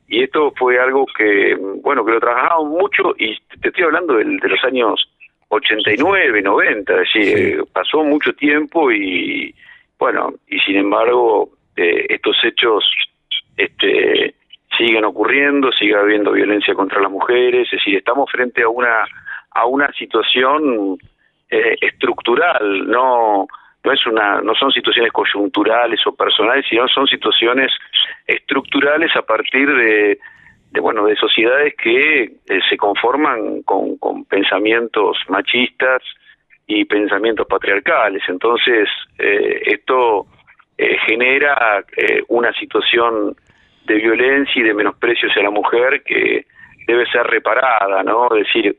[0.09, 4.25] Y esto fue algo que, bueno, que lo trabajamos mucho y te estoy hablando de,
[4.25, 5.09] los años
[5.49, 9.55] 89, 90, es decir, pasó mucho tiempo y,
[9.99, 12.85] bueno, y sin embargo, eh, estos hechos
[13.57, 14.35] este,
[14.77, 19.05] siguen ocurriendo, sigue habiendo violencia contra las mujeres, es decir, estamos frente a una,
[19.53, 20.99] a una situación
[21.51, 23.47] eh, estructural, no
[23.85, 27.73] no es una no son situaciones coyunturales o personales, sino son situaciones
[28.27, 30.19] estructurales a partir de,
[30.71, 36.03] de bueno de sociedades que eh, se conforman con, con pensamientos machistas
[36.67, 38.23] y pensamientos patriarcales.
[38.29, 40.27] Entonces eh, esto
[41.07, 41.85] genera
[42.29, 43.35] una situación
[43.85, 46.47] de violencia y de menosprecio hacia la mujer que
[46.87, 48.29] debe ser reparada, ¿no?
[48.35, 48.77] Es decir,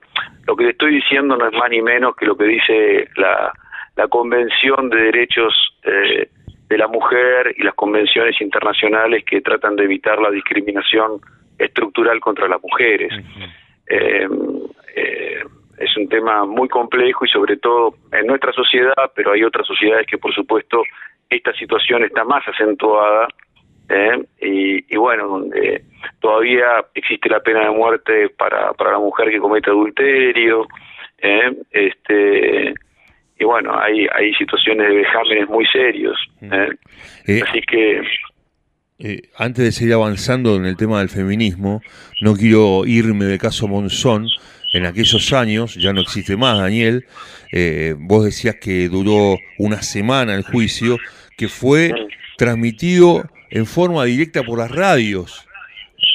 [0.48, 3.52] lo que le estoy diciendo no es más ni menos que lo que dice la,
[3.96, 6.30] la Convención de Derechos eh,
[6.70, 11.20] de la Mujer y las convenciones internacionales que tratan de evitar la discriminación
[11.60, 13.12] estructural contra las mujeres.
[13.88, 14.28] Eh,
[15.80, 20.08] es un tema muy complejo y sobre todo en nuestra sociedad, pero hay otras sociedades
[20.08, 20.84] que por supuesto
[21.30, 23.28] esta situación está más acentuada
[23.88, 24.24] ¿eh?
[24.42, 25.84] y, bueno, donde
[26.20, 30.68] todavía existe la pena de muerte para, para la mujer que comete adulterio,
[31.20, 31.56] ¿eh?
[31.72, 32.74] este
[33.42, 36.18] y bueno, hay, hay situaciones de vejámenes muy serios.
[36.42, 38.02] Así que...
[39.38, 41.82] antes de seguir avanzando en el tema del feminismo,
[42.22, 44.28] no quiero irme de caso Monzón.
[44.72, 47.06] En aquellos años, ya no existe más, Daniel,
[47.98, 50.98] vos decías que duró una semana el juicio,
[51.38, 51.92] que fue
[52.38, 55.48] transmitido en forma directa por las radios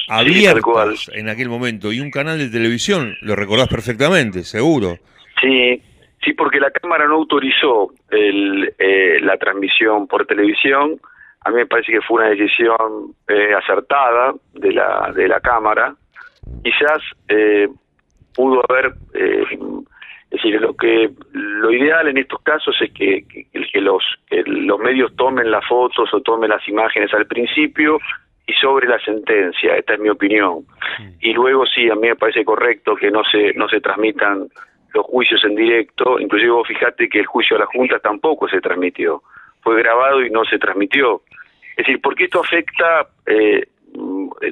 [0.07, 4.97] abiertas en aquel momento y un canal de televisión, lo recordás perfectamente, seguro.
[5.41, 5.81] Sí,
[6.23, 10.99] sí, porque la Cámara no autorizó el, eh, la transmisión por televisión.
[11.45, 15.95] A mí me parece que fue una decisión eh, acertada de la, de la Cámara.
[16.63, 17.69] Quizás eh,
[18.33, 18.93] pudo haber
[20.35, 24.03] es decir, lo que lo ideal en estos casos es que, que, los,
[24.45, 27.99] los medios tomen las fotos o tomen las imágenes al principio
[28.47, 30.65] y sobre la sentencia, esta es mi opinión.
[31.21, 34.47] Y luego sí, a mí me parece correcto que no se no se transmitan
[34.93, 38.61] los juicios en directo, inclusive vos fijate que el juicio a la Junta tampoco se
[38.61, 39.21] transmitió,
[39.65, 41.23] fue grabado y no se transmitió.
[41.71, 43.65] Es decir, porque esto afecta eh,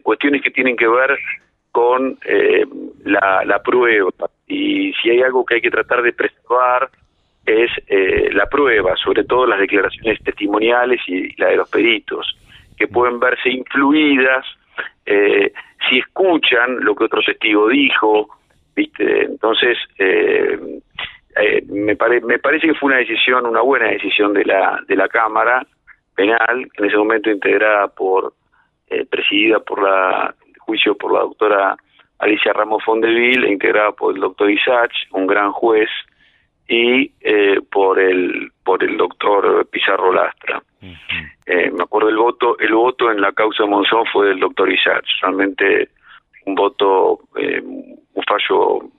[0.01, 1.17] cuestiones que tienen que ver
[1.71, 2.65] con eh,
[3.05, 4.09] la, la prueba
[4.47, 6.89] y si hay algo que hay que tratar de preservar
[7.45, 12.35] es eh, la prueba, sobre todo las declaraciones testimoniales y la de los peritos,
[12.75, 14.45] que pueden verse influidas
[15.05, 15.51] eh,
[15.89, 18.29] si escuchan lo que otro testigo dijo,
[18.75, 19.25] ¿viste?
[19.25, 19.77] Entonces,
[21.35, 25.07] eh, me, me parece que fue una decisión, una buena decisión de la, de la
[25.07, 25.65] Cámara
[26.15, 28.33] Penal, en ese momento integrada por,
[29.09, 31.75] presidida por la juicio por la doctora
[32.19, 35.89] Alicia Ramos Fondeville, integrada por el doctor Isach, un gran juez,
[36.67, 40.63] y eh, por el por el doctor Pizarro Lastra.
[41.45, 44.71] Eh, me acuerdo el voto el voto en la causa de Monzón fue del doctor
[44.71, 45.89] Isach, realmente
[46.45, 48.89] un voto eh, un fallo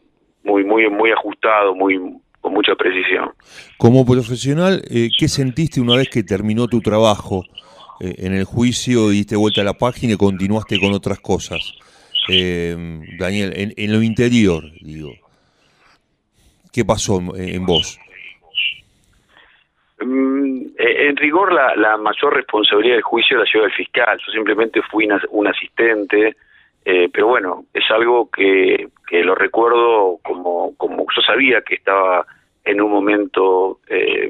[0.45, 1.99] muy muy muy ajustado, muy
[2.41, 3.31] con mucha precisión.
[3.79, 7.43] Como profesional, ¿qué sentiste una vez que terminó tu trabajo
[8.01, 11.73] en el juicio, diste vuelta a la página y continuaste con otras cosas?
[12.29, 15.13] Daniel, en, en lo interior, digo.
[16.75, 17.99] ¿Qué pasó en vos?
[20.01, 24.19] Mm, eh, en rigor, la, la, mayor responsabilidad del juicio la lleva el fiscal.
[24.27, 26.37] Yo simplemente fui un asistente,
[26.85, 32.27] eh, pero bueno, es algo que, que lo recuerdo como, como yo sabía que estaba
[32.65, 34.29] en un momento eh,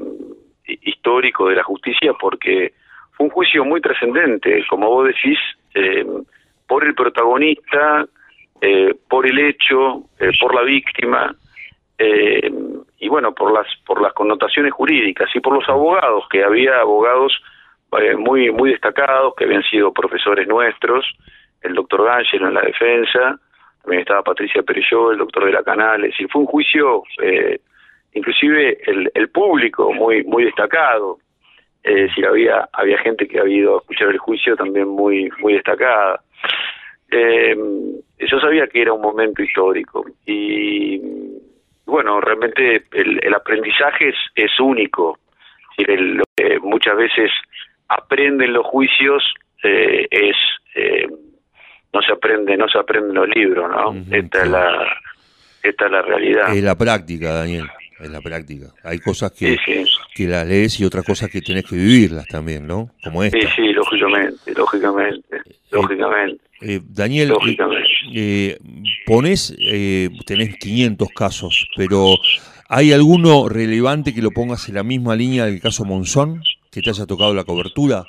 [0.63, 2.71] histórico de la justicia porque
[3.13, 5.39] fue un juicio muy trascendente, como vos decís,
[5.73, 6.05] eh,
[6.67, 8.05] por el protagonista,
[8.61, 11.35] eh, por el hecho, eh, por la víctima,
[11.97, 12.51] eh,
[12.99, 17.33] y bueno, por las por las connotaciones jurídicas y por los abogados, que había abogados
[17.99, 21.05] eh, muy muy destacados que habían sido profesores nuestros,
[21.63, 23.39] el doctor D'Angelo en la defensa,
[23.85, 27.59] también estaba Patricia Perelló, el doctor de la Canales, y fue un juicio, eh,
[28.13, 31.19] inclusive el, el público muy muy destacado,
[31.83, 36.19] es había había gente que había ido a escuchar el juicio también muy muy destacada.
[37.11, 37.55] Eh,
[38.17, 40.99] yo sabía que era un momento histórico y
[41.85, 45.19] bueno, realmente el, aprendizaje es, es único.
[45.77, 47.31] lo que muchas veces
[47.87, 49.23] aprenden los juicios
[49.63, 50.35] eh, es
[50.73, 51.07] eh,
[51.95, 54.85] no se aprende no se aprende en los libros no esta es la
[55.63, 56.55] esta es la realidad.
[56.55, 57.65] Es la práctica Daniel
[57.97, 58.67] es la práctica.
[58.83, 59.57] Hay cosas que
[60.13, 63.39] que las lees y otras cosas que tenés que vivirlas también no como esta.
[63.39, 66.41] Sí sí lógicamente lógicamente eh, lógicamente.
[66.61, 67.33] eh, Daniel,
[68.13, 68.57] eh,
[69.05, 72.15] pones, eh, tenés 500 casos, pero
[72.69, 76.89] ¿hay alguno relevante que lo pongas en la misma línea del caso Monzón, que te
[76.89, 78.05] haya tocado la cobertura?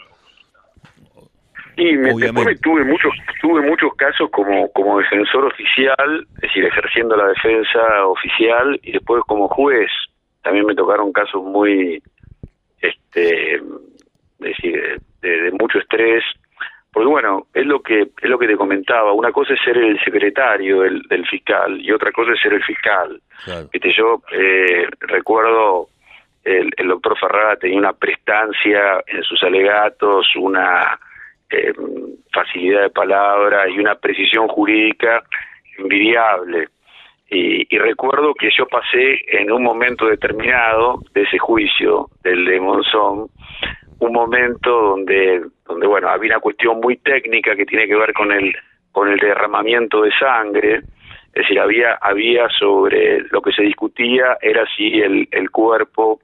[1.76, 7.16] Sí, me, después tuve muchos, tuve muchos casos como, como defensor oficial, es decir, ejerciendo
[7.16, 9.90] la defensa oficial, y después como juez.
[10.42, 12.02] También me tocaron casos muy,
[12.80, 13.60] este,
[14.38, 16.24] decir, de mucho estrés,
[16.96, 20.02] porque bueno, es lo que es lo que te comentaba, una cosa es ser el
[20.02, 23.20] secretario del, del fiscal y otra cosa es ser el fiscal.
[23.94, 25.88] yo eh, recuerdo
[26.42, 30.98] el, el doctor Ferrara tenía una prestancia en sus alegatos, una
[31.50, 31.72] eh,
[32.32, 35.22] facilidad de palabra y una precisión jurídica
[35.78, 36.68] envidiable.
[37.28, 42.60] Y, y, recuerdo que yo pasé en un momento determinado de ese juicio, del de
[42.60, 43.28] Monzón,
[43.98, 48.32] un momento donde donde bueno había una cuestión muy técnica que tiene que ver con
[48.32, 48.54] el
[48.92, 54.64] con el derramamiento de sangre es decir había había sobre lo que se discutía era
[54.76, 56.20] si el, el cuerpo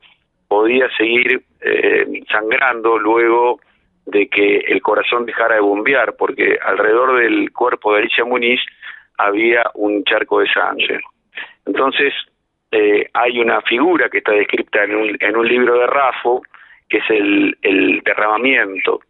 [0.49, 3.61] podía seguir eh, sangrando luego
[4.07, 8.61] de que el corazón dejara de bombear porque alrededor del cuerpo de Alicia Muniz
[9.19, 11.01] había un charco de sangre
[11.67, 12.13] entonces
[12.71, 16.43] eh, hay una figura que está descrita en un, en un libro de Rafo
[16.89, 19.01] que es el, el derramamiento.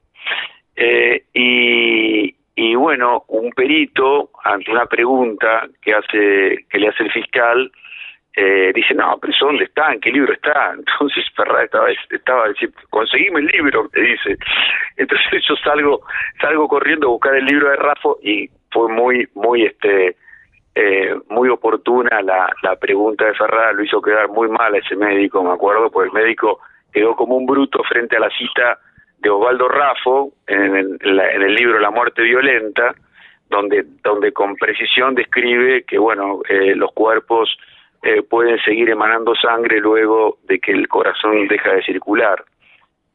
[0.77, 7.13] Eh, y, y bueno, un perito, ante una pregunta que hace que le hace el
[7.13, 7.73] fiscal,
[8.35, 9.93] eh, dice, no, pero eso dónde está?
[9.93, 10.75] ¿En qué libro está?
[10.79, 14.39] Entonces Ferrari estaba, estaba diciendo, conseguime el libro, te dice.
[14.97, 16.01] Entonces yo salgo,
[16.41, 20.17] salgo corriendo a buscar el libro de Rafo y fue muy, muy, este,
[20.75, 24.97] eh, muy oportuna la, la pregunta de Ferrari, lo hizo quedar muy mal a ese
[24.97, 26.61] médico, me acuerdo, porque el médico
[26.93, 28.79] quedó como un bruto frente a la cita
[29.19, 32.95] de Osvaldo Raffo en el, libro La muerte violenta,
[33.49, 37.57] donde, donde con precisión describe que bueno eh, los cuerpos
[38.03, 42.45] eh, pueden seguir emanando sangre luego de que el corazón deja de circular.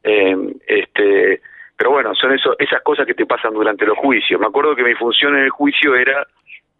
[0.02, 0.36] Eh,
[0.66, 1.42] este,
[1.76, 4.40] pero bueno, son eso, esas cosas que te pasan durante los juicios.
[4.40, 6.26] Me acuerdo que mi función en el juicio era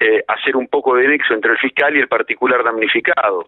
[0.00, 3.46] eh, hacer un poco de nexo entre el fiscal y el particular damnificado.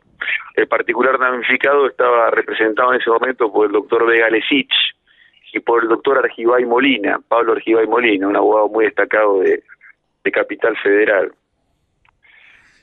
[0.55, 4.73] El particular damnificado estaba representado en ese momento por el doctor Vega Lesich
[5.53, 9.63] y por el doctor Argibay Molina, Pablo Argibay Molina, un abogado muy destacado de,
[10.23, 11.33] de Capital Federal.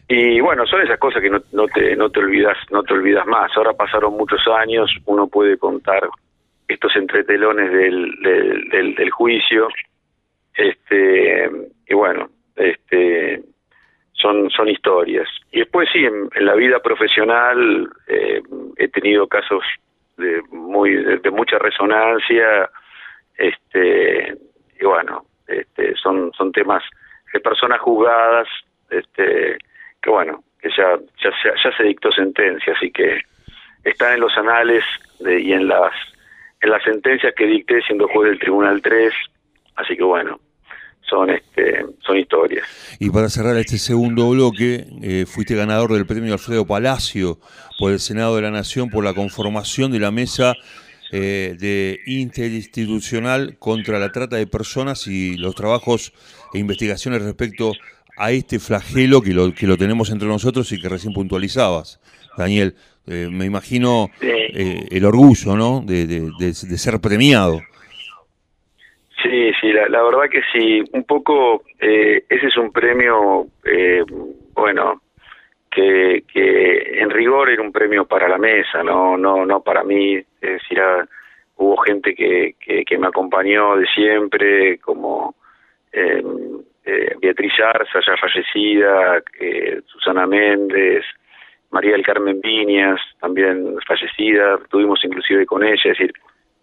[0.09, 3.25] Y bueno, son esas cosas que no, no, te, no te olvidas no te olvidas
[3.27, 3.51] más.
[3.55, 6.07] Ahora pasaron muchos años, uno puede contar
[6.67, 9.67] estos entretelones del, del, del, del juicio.
[10.55, 11.49] Este,
[11.87, 13.43] y bueno, este
[14.13, 15.27] son, son historias.
[15.51, 18.41] Y después sí, en, la vida profesional eh,
[18.77, 19.63] he tenido casos
[20.17, 22.69] de, muy, de, mucha resonancia,
[23.37, 24.35] este,
[24.79, 26.83] y bueno, este, son, son temas
[27.31, 28.47] de personas juzgadas
[28.89, 29.57] este,
[30.01, 33.21] que bueno, que ya, ya, se, ya se dictó sentencia, así que
[33.83, 34.83] están en los anales
[35.19, 35.93] de, y en las
[36.61, 39.13] en las sentencias que dicté siendo juez del Tribunal 3,
[39.75, 40.39] así que bueno,
[41.01, 42.97] son este son historias.
[42.99, 47.37] Y para cerrar este segundo bloque, eh, fuiste ganador del premio Alfredo Palacio
[47.79, 50.55] por el Senado de la Nación por la conformación de la mesa
[51.11, 56.11] eh, de interinstitucional contra la trata de personas y los trabajos
[56.53, 57.71] e investigaciones respecto
[58.17, 61.99] a este flagelo que lo, que lo tenemos entre nosotros y que recién puntualizabas,
[62.37, 62.75] Daniel.
[63.09, 65.81] Eh, me imagino el orgullo, ¿no?
[65.81, 67.61] De, de ser premiado.
[69.23, 74.03] Sí, sí, la, la, verdad que sí, un poco eh, ese es un premio, eh,
[74.53, 75.01] bueno,
[75.71, 80.15] que, que en rigor era un premio para la mesa, no, no, no para mí,
[80.15, 81.07] es decir, ah,
[81.55, 85.35] hubo gente que, que, que, me acompañó de siempre, como
[86.87, 91.03] eh, Beatriz Arza, ya fallecida, eh, Susana Méndez,
[91.69, 96.13] María del Carmen Viñas, también fallecida, tuvimos inclusive con ella, es decir,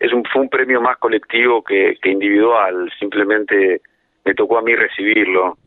[0.01, 3.83] es un, fue un premio más colectivo que, que individual, simplemente
[4.25, 5.59] me tocó a mí recibirlo.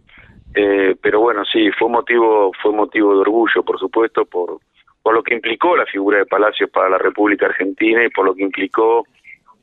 [0.55, 4.57] Eh, pero bueno, sí, fue motivo, fue motivo de orgullo, por supuesto, por,
[5.03, 8.33] por lo que implicó la figura de Palacios para la República Argentina y por lo
[8.33, 9.05] que implicó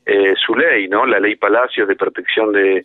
[0.06, 1.04] eh, su ley, ¿no?
[1.04, 2.84] La ley Palacios de protección de,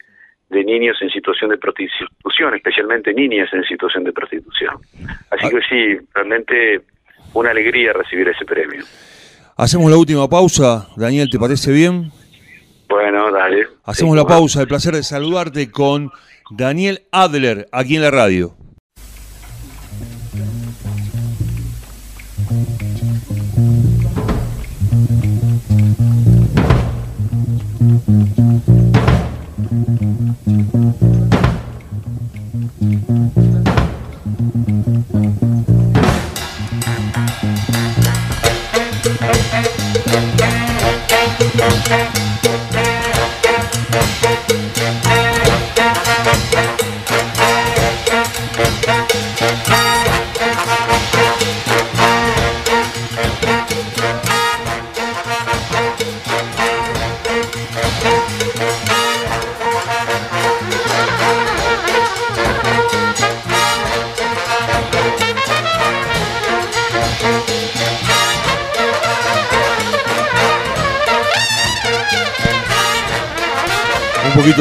[0.49, 4.75] de niños en situación de prostitución, especialmente niñas en situación de prostitución.
[5.29, 5.49] Así ah.
[5.49, 6.81] que sí, realmente
[7.33, 8.83] una alegría recibir ese premio.
[9.57, 10.87] Hacemos la última pausa.
[10.95, 12.11] Daniel, ¿te parece bien?
[12.87, 13.67] Bueno, dale.
[13.85, 14.61] Hacemos la pausa.
[14.61, 16.11] El placer de saludarte con
[16.49, 18.55] Daniel Adler, aquí en la radio.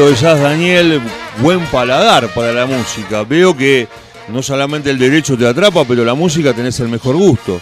[0.07, 1.01] De jazz, Daniel.
[1.42, 3.24] Buen paladar para la música.
[3.24, 3.88] Veo que
[4.28, 7.61] no solamente el derecho te atrapa, pero la música tenés el mejor gusto.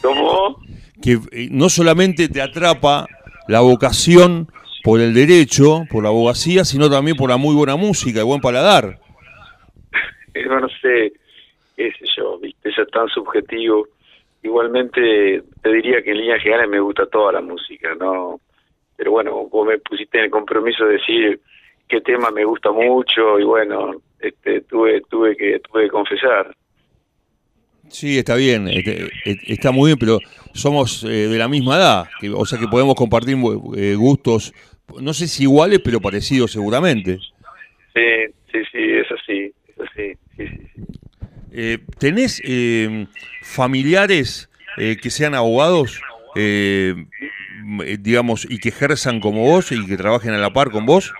[0.00, 0.60] ¿Cómo?
[1.02, 3.06] Que eh, no solamente te atrapa
[3.48, 4.48] la vocación
[4.84, 8.40] por el derecho, por la abogacía, sino también por la muy buena música y buen
[8.40, 9.00] paladar.
[10.46, 11.12] No, no sé,
[11.76, 13.88] qué sé yo, viste, eso es tan subjetivo.
[14.44, 18.40] Igualmente te diría que en líneas generales me gusta toda la música, ¿no?
[18.96, 21.40] Pero bueno, vos me pusiste en el compromiso de decir
[21.88, 26.54] qué tema me gusta mucho y bueno, este, tuve, tuve que, tuve que confesar.
[27.88, 29.08] Sí, está bien, este,
[29.46, 30.18] está muy bien, pero
[30.52, 33.36] somos eh, de la misma edad, que, o sea que podemos compartir
[33.76, 34.52] eh, gustos,
[35.00, 37.18] no sé si iguales, pero parecidos seguramente.
[37.94, 40.82] Sí, sí, sí, es así, es así, sí, sí,
[41.52, 43.06] Eh, ¿Tenés eh,
[43.42, 46.02] familiares que sean abogados?
[47.84, 51.14] Eh, digamos, y que ejerzan como vos y que trabajen a la par con vos?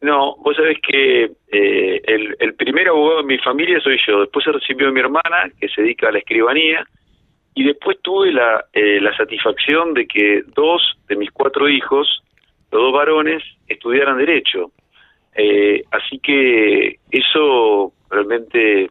[0.00, 4.44] No, vos sabés que eh, el, el, primer abogado de mi familia soy yo, después
[4.44, 6.86] se recibió mi hermana, que se dedica a la escribanía,
[7.54, 12.22] y después tuve la, eh, la satisfacción de que dos de mis cuatro hijos,
[12.70, 14.72] los dos varones, estudiaran Derecho.
[15.34, 18.90] Eh, así que eso realmente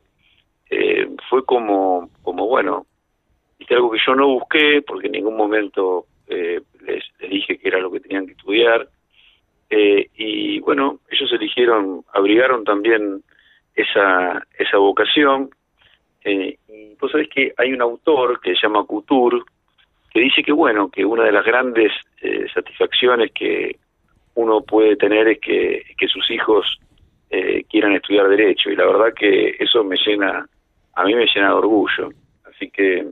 [0.70, 2.86] eh, fue como, como bueno,
[3.76, 7.92] algo que yo no busqué, porque en ningún momento eh, les, dije que era lo
[7.92, 8.88] que tenían que estudiar.
[9.70, 13.24] Eh, y bueno, ellos eligieron, abrigaron también
[13.76, 15.50] esa, esa vocación.
[16.24, 19.42] Eh, y vos sabés que hay un autor que se llama Couture,
[20.12, 23.78] que dice que bueno, que una de las grandes eh, satisfacciones que
[24.36, 26.66] uno puede tener es que, que sus hijos
[27.70, 30.48] quieran estudiar derecho y la verdad que eso me llena,
[30.96, 32.10] a mí me llena de orgullo.
[32.44, 33.06] Así que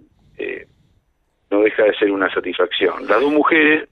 [1.50, 3.08] no deja de ser una satisfacción.
[3.08, 3.88] Las dos mujeres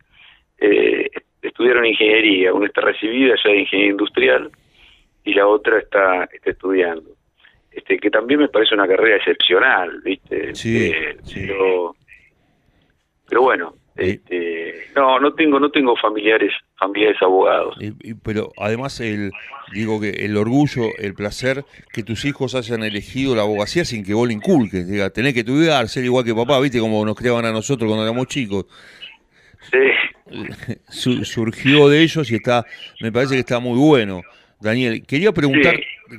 [0.57, 1.09] eh,
[1.41, 4.51] estudiaron ingeniería, una está recibida ya de ingeniería industrial
[5.23, 7.11] y la otra está, está estudiando.
[7.71, 10.55] Este, que también me parece una carrera excepcional, ¿viste?
[10.55, 11.95] Sí, eh, Pero,
[13.27, 17.77] pero bueno, este, No, no tengo, no tengo familiares, familiares abogados.
[18.23, 19.31] pero además el,
[19.73, 24.13] digo que el orgullo, el placer que tus hijos hayan elegido la abogacía sin que
[24.13, 27.45] vos le inculques, diga, tenés que estudiar, ser igual que papá, viste como nos creaban
[27.45, 28.65] a nosotros cuando éramos chicos.
[29.71, 30.75] Sí.
[30.89, 32.65] surgió de ellos y está,
[32.99, 34.21] me parece que está muy bueno.
[34.59, 35.75] Daniel, quería preguntar,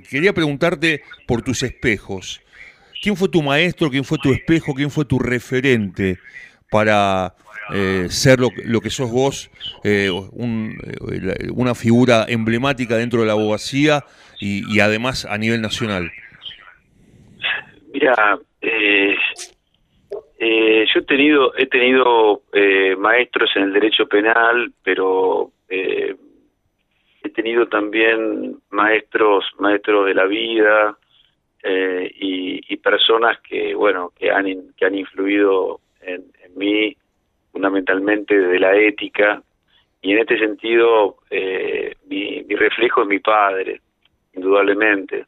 [0.09, 2.41] quería preguntarte por tus espejos.
[3.03, 3.91] ¿Quién fue tu maestro?
[3.91, 4.75] ¿Quién fue tu espejo?
[4.75, 6.19] ¿Quién fue tu referente
[6.71, 7.35] para
[7.75, 9.51] eh, ser lo, que sos vos,
[9.83, 14.05] eh, eh, una figura emblemática dentro de la abogacía
[14.39, 16.13] y, además a nivel nacional?
[17.93, 18.71] Mira, yo
[21.01, 22.43] he tenido, he tenido
[22.99, 26.15] maestros en el derecho penal, pero he
[27.35, 30.97] tenido también maestros, maestros de la vida
[31.65, 34.47] y, personas que, bueno, que han,
[34.77, 36.97] que han influido en, en mí
[37.57, 39.43] fundamentalmente de la ética,
[40.03, 43.81] y en este sentido eh, mi, reflejo es mi padre,
[44.35, 45.25] indudablemente.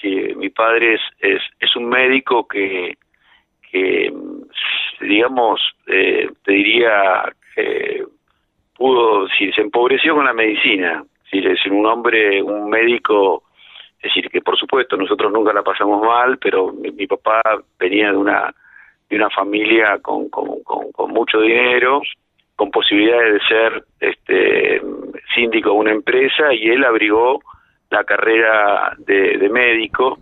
[0.00, 2.96] Sí, mi padre es, es, es un médico que,
[3.68, 4.12] que
[5.00, 7.32] digamos, eh, te diría,
[8.76, 13.42] pudo, si se empobreció con la medicina, es decir, un hombre, un médico,
[13.96, 17.42] es decir, que por supuesto nosotros nunca la pasamos mal, pero mi papá
[17.76, 18.54] venía de una
[19.10, 22.00] de una familia con, con, mucho dinero,
[22.54, 24.80] con posibilidades de ser este
[25.34, 27.40] síndico de una empresa y él abrigó
[27.90, 30.18] la carrera de, médico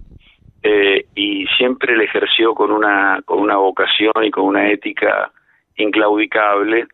[0.62, 5.30] eh, y siempre le ejerció con una con una vocación y con una ética
[5.76, 6.86] inclaudicable.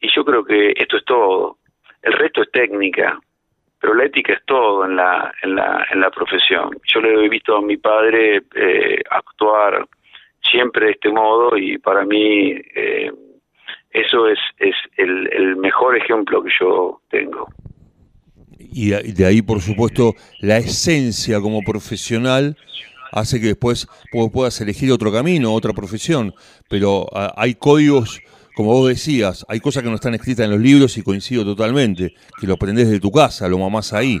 [0.00, 1.58] Y yo creo que esto es todo.
[2.02, 3.18] El resto es técnica
[3.80, 6.70] pero la ética es todo en la en la en la profesión.
[6.92, 9.86] Yo le he visto a mi padre eh, actuar
[10.50, 13.10] siempre de este modo y para mí eh,
[13.90, 17.48] eso es, es el, mejor ejemplo que yo tengo.
[18.58, 22.56] Y de ahí, por supuesto, la esencia como profesional
[23.12, 23.88] hace que después
[24.32, 26.34] puedas elegir otro camino, otra profesión,
[26.68, 28.20] pero hay códigos,
[28.54, 32.12] como vos decías, hay cosas que no están escritas en los libros y coincido totalmente,
[32.38, 34.20] que lo aprendes de tu casa, lo mamás ahí.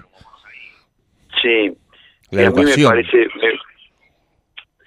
[1.42, 1.76] Sí,
[2.30, 2.46] la.
[2.46, 3.28] A mí me parece,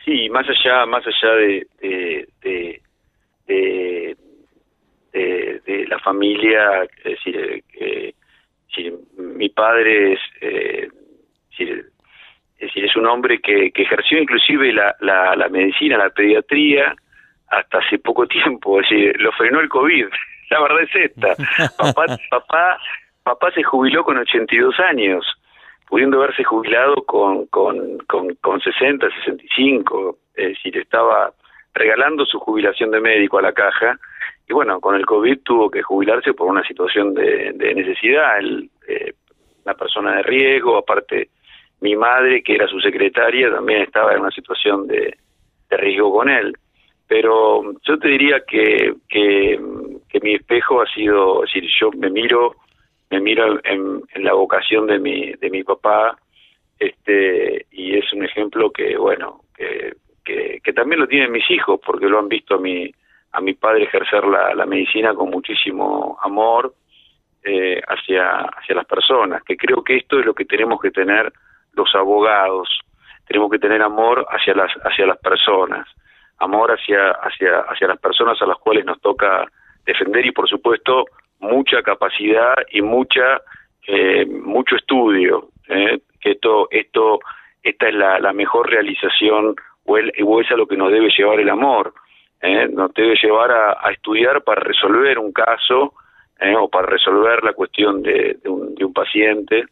[0.10, 1.68] Sí, más allá, más allá de,
[2.42, 2.82] de,
[3.46, 4.16] de,
[5.88, 8.16] la familia, es decir, eh,
[9.18, 10.90] mi padre es, eh,
[11.60, 11.86] es,
[12.60, 16.96] decir, es un hombre que, que ejerció inclusive la, la, la, medicina, la pediatría,
[17.50, 20.08] hasta hace poco tiempo, es decir, lo frenó el COVID.
[20.50, 21.36] La verdad es esta.
[21.78, 22.80] Papá, papá,
[23.22, 25.24] papá se jubiló con 82 años
[25.90, 31.34] pudiendo haberse jubilado con, con, con, con 60, 65, es decir, estaba
[31.74, 33.98] regalando su jubilación de médico a la caja
[34.48, 39.14] y bueno, con el COVID tuvo que jubilarse por una situación de, necesidad, el, eh,
[39.64, 41.30] una persona de riesgo, aparte
[41.82, 45.18] mi madre, que era su secretaria, también estaba en una situación de,
[45.70, 46.58] de riesgo con él.
[47.08, 49.60] Pero yo te diría que, que,
[50.10, 52.56] que mi espejo ha sido, es decir, yo me miro
[53.10, 56.18] me miro en, la vocación de mi, de mi papá,
[56.78, 59.94] este, y es un ejemplo que, bueno, que,
[60.64, 62.90] que, también lo tienen mis hijos, porque lo han visto a mi,
[63.32, 66.74] a mi padre ejercer la, la medicina con muchísimo amor
[67.44, 71.32] eh, hacia, hacia las personas, que creo que esto es lo que tenemos que tener
[71.74, 72.70] los abogados,
[73.28, 75.88] tenemos que tener amor hacia las, hacia las personas,
[76.38, 79.46] amor hacia, hacia, hacia las personas a las cuales nos toca
[79.86, 81.06] defender y por supuesto
[81.40, 83.42] mucha capacidad y mucha
[83.88, 87.20] eh, mucho estudio eh, que esto esto
[87.64, 91.10] esta es la, la mejor realización o, el, o es a lo que nos debe
[91.18, 91.94] llevar el amor
[92.42, 95.94] eh, nos debe llevar a, estudiar para resolver un caso
[96.40, 99.66] eh, o para resolver la cuestión de, de, un, de un paciente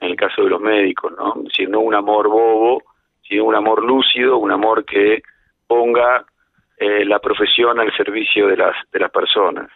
[0.00, 2.82] en el caso de los médicos no si no un amor bobo
[3.28, 5.22] sino un amor lúcido un amor que
[5.66, 6.24] ponga
[6.76, 9.70] eh, la profesión al servicio de las de las personas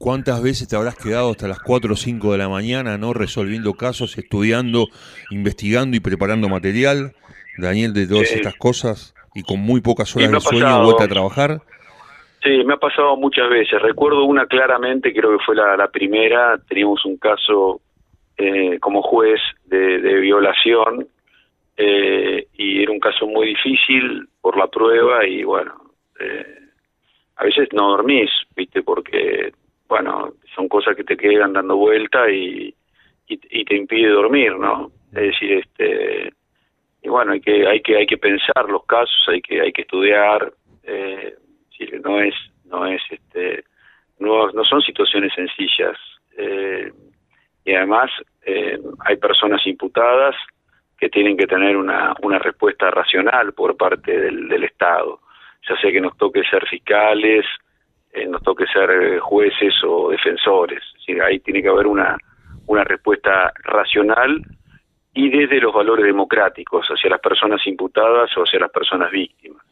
[0.00, 3.74] ¿Cuántas veces te habrás quedado hasta las 4 o 5 de la mañana, no resolviendo
[3.74, 4.86] casos, estudiando,
[5.30, 7.12] investigando y preparando material?
[7.58, 11.60] Daniel, de todas estas cosas y con muy pocas horas de sueño vuelta a trabajar.
[12.42, 13.82] Sí, me ha pasado muchas veces.
[13.82, 16.56] Recuerdo una claramente, creo que fue la, primera.
[16.66, 17.82] Teníamos un caso
[18.38, 21.08] eh, como juez de, violación
[21.76, 25.74] eh, y era un caso muy difícil por la prueba y bueno,
[26.18, 26.58] eh,
[27.36, 29.52] a veces no dormís, viste, porque
[29.90, 32.72] bueno, son cosas que te quedan dando vuelta y,
[33.26, 34.92] y, te impide dormir, ¿no?
[35.08, 36.32] Es decir, este
[37.02, 39.82] y bueno, hay que hay que hay que pensar los casos, hay que hay que
[39.82, 40.52] estudiar,
[40.84, 41.34] eh,
[42.04, 42.34] no es
[42.66, 43.64] no es este
[44.20, 45.98] no, no son situaciones sencillas.
[47.64, 48.10] y además
[49.06, 50.36] hay personas imputadas
[50.98, 55.20] que tienen que tener una, una respuesta racional por parte del, del Estado,
[55.68, 57.44] ya sea que nos toque ser fiscales,
[58.12, 60.82] eh, nos toque ser eh, jueces o defensores.
[61.24, 62.16] ahí tiene que haber una,
[62.66, 64.42] una respuesta racional
[65.12, 69.64] y desde los valores democráticos hacia las personas imputadas o hacia las personas víctimas.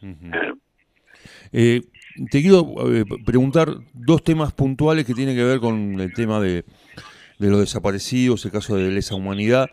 [1.52, 1.80] ¿eh?
[2.30, 2.74] te quiero
[3.24, 6.64] preguntar dos temas puntuales que tienen que ver con el tema de,
[7.38, 9.70] de los desaparecidos, el caso de lesa humanidad.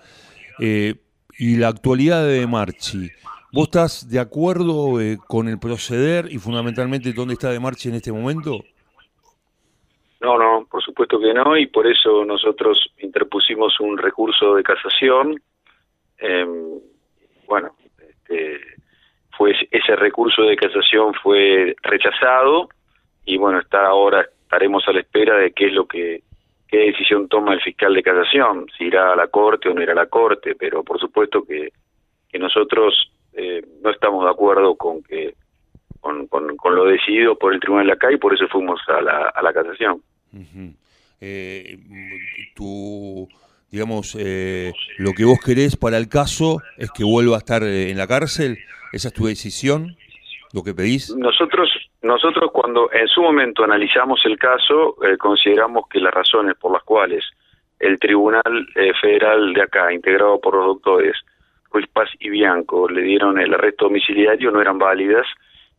[0.60, 0.96] Eh,
[1.38, 3.10] y la actualidad de Marchi.
[3.56, 7.96] ¿Vos estás de acuerdo eh, con el proceder y fundamentalmente dónde está de Marchi en
[7.96, 8.60] este momento?
[10.20, 15.42] No, no, por supuesto que no, y por eso nosotros interpusimos un recurso de casación.
[16.18, 16.82] Em,
[17.48, 18.60] bueno, este,
[19.38, 22.68] fue ese recurso de casación fue rechazado
[23.24, 26.24] y bueno, está ahora estaremos a la espera de qué es lo que
[26.68, 29.94] qué decisión toma el fiscal de casación, si irá a la corte o no irá
[29.94, 31.72] a la corte, pero por supuesto que
[32.38, 35.36] nosotros eh, no estamos de acuerdo con que
[36.00, 39.30] con, con, lo decidido por el tribunal de acá y por eso fuimos a la,
[39.34, 40.02] a la casación.
[41.20, 41.80] eh,
[42.56, 43.28] tu,
[43.72, 47.90] digamos, eh, lo que vos querés para el caso es que vuelva a estar eh,
[47.90, 48.60] en la cárcel,
[48.94, 49.96] esa es tu decisión,
[50.54, 51.16] lo que pedís.
[51.16, 51.70] Nosotros
[52.06, 56.84] nosotros cuando en su momento analizamos el caso, eh, consideramos que las razones por las
[56.84, 57.26] cuales
[57.80, 61.16] el Tribunal eh, Federal de acá, integrado por los doctores
[61.76, 65.26] Ruiz Paz y Bianco, le dieron el arresto domiciliario, no eran válidas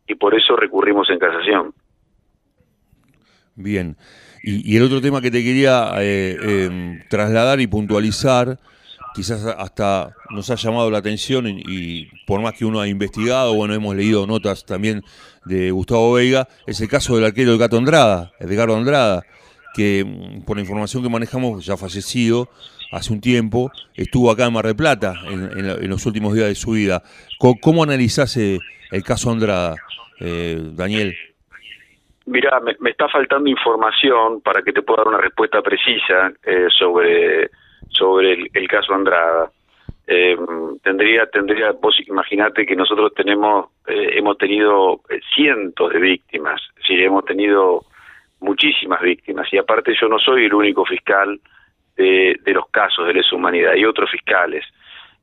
[0.07, 1.73] y por eso recurrimos en casación.
[3.55, 3.97] Bien.
[4.43, 8.59] Y, el otro tema que te quería eh, em, trasladar y puntualizar
[9.15, 13.73] quizás hasta nos ha llamado la atención y, por más que uno ha investigado, bueno,
[13.73, 15.01] hemos leído notas también
[15.45, 19.23] de Gustavo Veiga, es el caso del arquero del Gato Andrada, Edgardo Andrada,
[19.73, 22.49] que mm, por la información que manejamos ya fallecido
[22.91, 26.71] hace un tiempo, estuvo acá en Mar del Plata en, los últimos días de su
[26.71, 27.03] vida.
[27.39, 28.59] ¿Cómo, analizás eh,
[28.91, 29.75] el caso Andrada,
[30.19, 31.15] eh, Daniel?
[32.25, 37.49] Mira, me, está faltando información para que te pueda dar una respuesta precisa eh, sobre
[37.89, 39.51] sobre el, caso Andrada.
[40.05, 40.37] Eh,
[40.83, 46.95] tendría, tendría, vos imaginate que nosotros tenemos, eh, hemos tenido eh, cientos de víctimas, sí,
[47.03, 47.81] hemos tenido
[48.39, 51.39] muchísimas víctimas y aparte yo no soy el único fiscal
[51.97, 54.63] de, los casos de lesa humanidad, hay otros fiscales.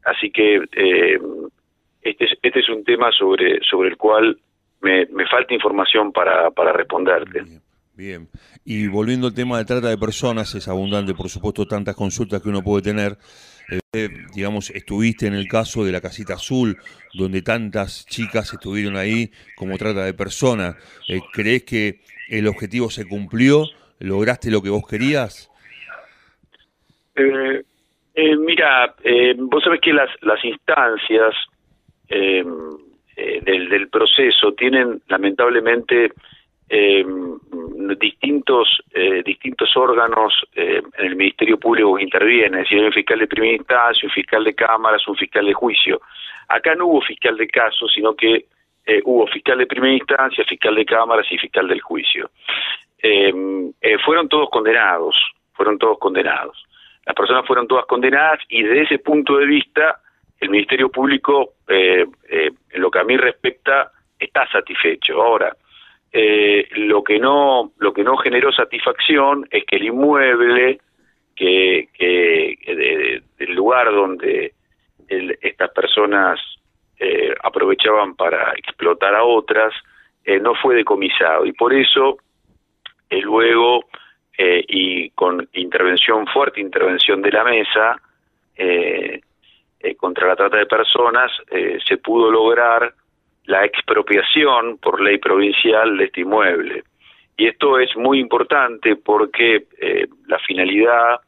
[0.05, 1.19] Así que eh,
[2.03, 4.39] este, es, este es un tema sobre, sobre el cual
[4.81, 7.43] me, me falta información para, para responderte.
[7.97, 8.29] Bien,
[8.65, 12.49] y volviendo al tema de trata de personas, es abundante, por supuesto, tantas consultas que
[12.49, 13.17] uno puede tener.
[13.93, 16.77] Eh, digamos, estuviste en el caso de la casita azul,
[17.13, 20.75] donde tantas chicas estuvieron ahí como trata de personas.
[21.09, 23.65] Eh, ¿Crees que el objetivo se cumplió?
[24.01, 25.51] ¿Lograste lo que vos querías?
[27.17, 27.63] Eh,
[28.37, 28.95] mira,
[29.37, 31.35] vos sabés que las, instancias
[32.09, 36.13] del, del proceso tienen lamentablemente
[36.69, 37.05] eh,
[38.01, 43.19] distintos eh, distintos órganos eh, en el Ministerio Público que intervienen, es decir, un fiscal
[43.19, 46.01] de primera instancia, un fiscal de cámaras, un fiscal de juicio.
[46.49, 48.47] Acá no hubo fiscal de caso, sino que
[48.87, 52.31] eh, hubo fiscal de primera instancia, fiscal de cámaras y fiscal del juicio.
[54.05, 55.15] fueron todos condenados,
[55.53, 56.65] fueron todos condenados.
[57.07, 60.01] Las personas fueron todas condenadas y desde ese punto de vista
[60.41, 62.11] el Ministerio Público, en
[62.75, 65.23] lo que a mí respecta, está satisfecho.
[65.23, 65.55] Ahora,
[66.17, 70.79] eh, lo que no lo que no generó satisfacción es que el inmueble
[71.35, 74.53] que, que del lugar donde
[75.09, 76.39] estas personas
[77.01, 79.75] eh, aprovechaban para explotar a otras
[80.25, 82.19] eh, no fue decomisado y por eso
[84.39, 88.01] eh, y con intervención fuerte intervención de la mesa
[89.99, 91.31] contra la trata de personas
[91.87, 92.95] se pudo lograr
[93.47, 96.85] la expropiación por ley provincial de este inmueble.
[97.37, 101.21] Y esto es muy importante porque eh, la finalidad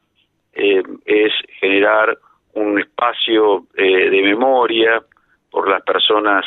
[0.53, 2.17] eh, es generar
[2.53, 5.01] un espacio eh, de memoria
[5.51, 6.45] por las personas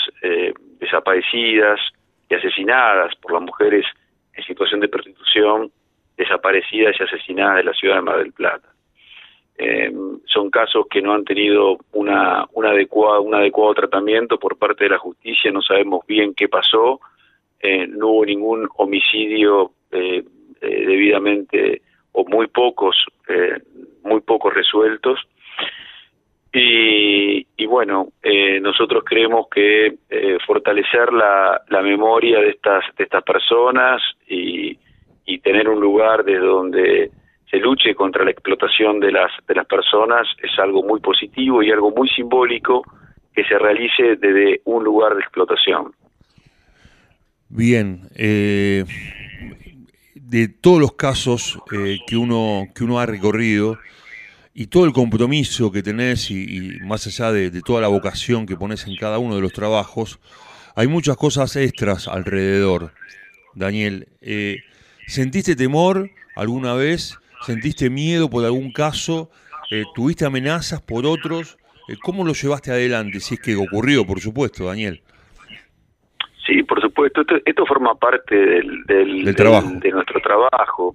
[0.78, 1.80] desaparecidas
[2.28, 3.84] y asesinadas, por las mujeres
[4.34, 5.70] en situación de prostitución
[6.20, 8.68] desaparecidas y asesinadas de la ciudad de Mar del Plata.
[9.56, 9.90] Eh,
[10.24, 14.90] son casos que no han tenido una, una adecuada, un adecuado tratamiento por parte de
[14.90, 17.00] la justicia, no sabemos bien qué pasó,
[17.60, 20.22] eh, no hubo ningún homicidio eh,
[20.60, 22.96] debidamente o muy pocos,
[24.02, 25.20] muy pocos resueltos.
[26.52, 28.08] Y, y bueno,
[28.60, 29.94] nosotros creemos que
[30.46, 34.76] fortalecer la, la memoria de estas, de estas personas y,
[35.24, 37.10] y tener un lugar desde donde
[37.50, 41.70] se luche contra la explotación de las, de las personas es algo muy positivo y
[41.70, 42.82] algo muy simbólico
[43.34, 45.92] que se realice desde un lugar de explotación.
[47.48, 48.84] Bien, eh,
[50.14, 53.78] de todos los casos eh, que, uno, que uno ha recorrido
[54.54, 58.86] y todo el compromiso que tenés y, más allá de, toda la vocación que pones
[58.86, 60.20] en cada uno de los trabajos,
[60.76, 62.92] hay muchas cosas extras alrededor.
[63.54, 64.58] Daniel, eh,
[65.10, 67.18] ¿sentiste temor alguna vez?
[67.42, 69.30] ¿Sentiste miedo por algún caso?
[69.70, 71.58] Eh, ¿Tuviste amenazas por otros?
[72.02, 73.20] ¿Cómo lo llevaste adelante?
[73.20, 75.02] Si es que ocurrió, por supuesto, Daniel.
[76.46, 77.22] Sí, por supuesto.
[77.44, 79.68] Esto, forma parte del, del, trabajo.
[79.74, 80.94] de nuestro trabajo.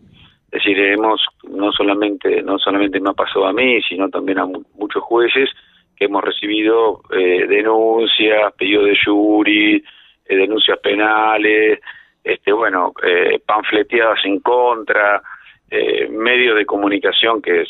[0.51, 4.45] Es decir, hemos no solamente no solamente me ha pasado a mí, sino también a
[4.45, 5.49] muchos jueces
[5.95, 9.83] que hemos recibido eh, denuncias, pedidos de jury,
[10.25, 11.79] eh, denuncias penales,
[12.25, 15.21] este bueno, eh, panfleteadas en contra,
[15.69, 17.65] eh, medios de comunicación que,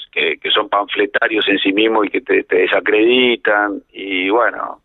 [0.54, 4.80] son panfletarios en sí mismos y que te, te desacreditan y bueno,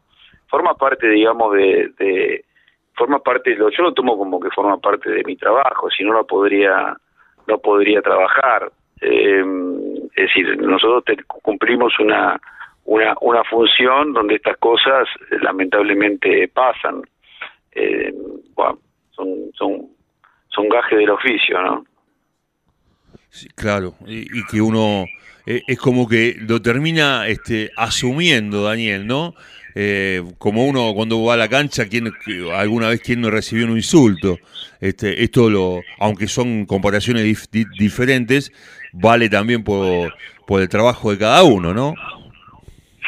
[0.48, 2.44] forma parte, digamos, de, de
[2.94, 6.26] forma parte, yo lo tomo como que forma parte de mi trabajo, si no, no
[6.26, 6.96] podría,
[7.46, 8.70] no podría trabajar.
[9.00, 9.44] Eh,
[10.16, 12.38] es decir, nosotros cumplimos una,
[12.84, 15.08] una, una función donde estas cosas
[15.40, 17.02] lamentablemente pasan.
[17.72, 18.12] Eh,
[18.54, 18.78] bueno,
[19.20, 19.88] son, son,
[20.48, 21.84] son gajes del oficio, ¿no?
[23.30, 25.04] Sí, claro, y, que uno
[25.46, 29.34] eh, es como que lo termina este, asumiendo, Daniel, ¿no?
[29.76, 32.12] Eh, como uno cuando va a la cancha, ¿quién,
[32.52, 34.36] alguna vez quien no recibió un insulto.
[34.80, 37.48] Este, esto, lo, aunque son comparaciones
[37.78, 38.52] diferentes,
[38.92, 40.12] vale también por,
[40.44, 41.94] por el trabajo de cada uno, ¿no?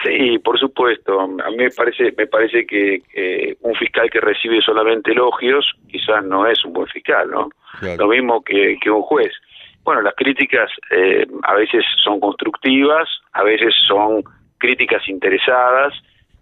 [0.02, 1.20] Sí, por supuesto.
[1.20, 6.46] A mí me parece, me parece que un fiscal que recibe solamente elogios quizás no
[6.46, 7.48] es un buen fiscal, ¿no?
[7.96, 9.32] Lo mismo que, que un juez.
[9.84, 14.22] Bueno, las críticas eh, a veces son constructivas, a veces son
[14.58, 15.92] críticas interesadas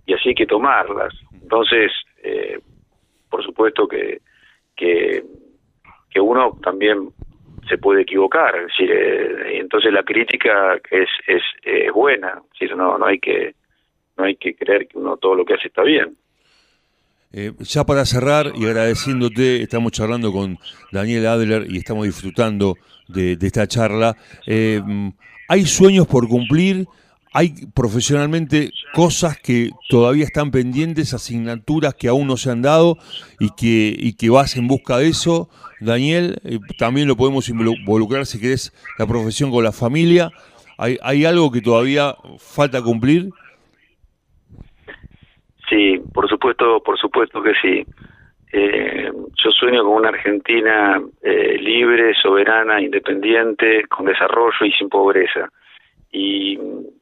[0.05, 1.15] y así hay que tomarlas.
[1.33, 1.91] Entonces,
[2.23, 2.59] eh,
[3.31, 4.21] por supuesto que,
[4.77, 5.25] que,
[6.11, 7.11] que uno también
[7.69, 12.99] se puede equivocar, es eh, entonces la crítica es, es, es buena, es decir, no,
[12.99, 13.55] no hay que
[14.17, 16.17] no hay que creer que uno todo lo que hace está bien.
[17.33, 20.59] Eh, ya para cerrar y agradeciéndote, estamos charlando con
[20.91, 22.77] Daniel Adler y estamos disfrutando
[23.09, 24.17] de, esta charla.
[24.47, 24.83] Eh,
[25.49, 26.87] ¿Hay sueños por cumplir?
[27.33, 32.99] ¿Hay profesionalmente cosas que todavía están pendientes, asignaturas que aún no se han dado
[33.39, 35.49] y que, y que vas en busca de eso?
[35.81, 40.31] Daniel, eh, también lo podemos involucrar si querés la profesión con la familia.
[40.79, 43.31] ¿Hay, ¿Hay algo que todavía falta cumplir?
[45.69, 47.85] Sí, por supuesto, por supuesto que sí.
[48.53, 49.11] Eh,
[49.43, 55.49] yo sueño con una Argentina eh, libre, soberana, independiente, con desarrollo y sin pobreza.
[56.11, 56.59] Y,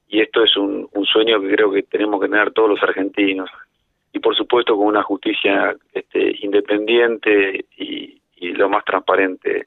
[0.09, 3.49] y esto es un, un, sueño que creo que tenemos que tener todos los argentinos.
[4.13, 9.67] Y por supuesto con una justicia este, independiente y, y lo más transparente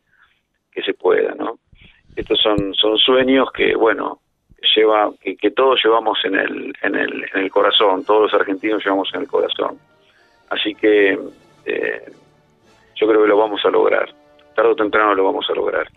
[0.72, 1.60] que se pueda, ¿no?
[2.16, 4.20] Estos son, son sueños que, bueno,
[4.76, 9.10] lleva que, todos llevamos en el, en, el, en el corazón, todos los argentinos llevamos
[9.14, 9.78] en el corazón.
[10.50, 11.18] Así que
[11.66, 12.12] eh,
[12.96, 14.14] yo creo que lo vamos a lograr.
[14.56, 15.88] Tarde o temprano lo vamos a lograr.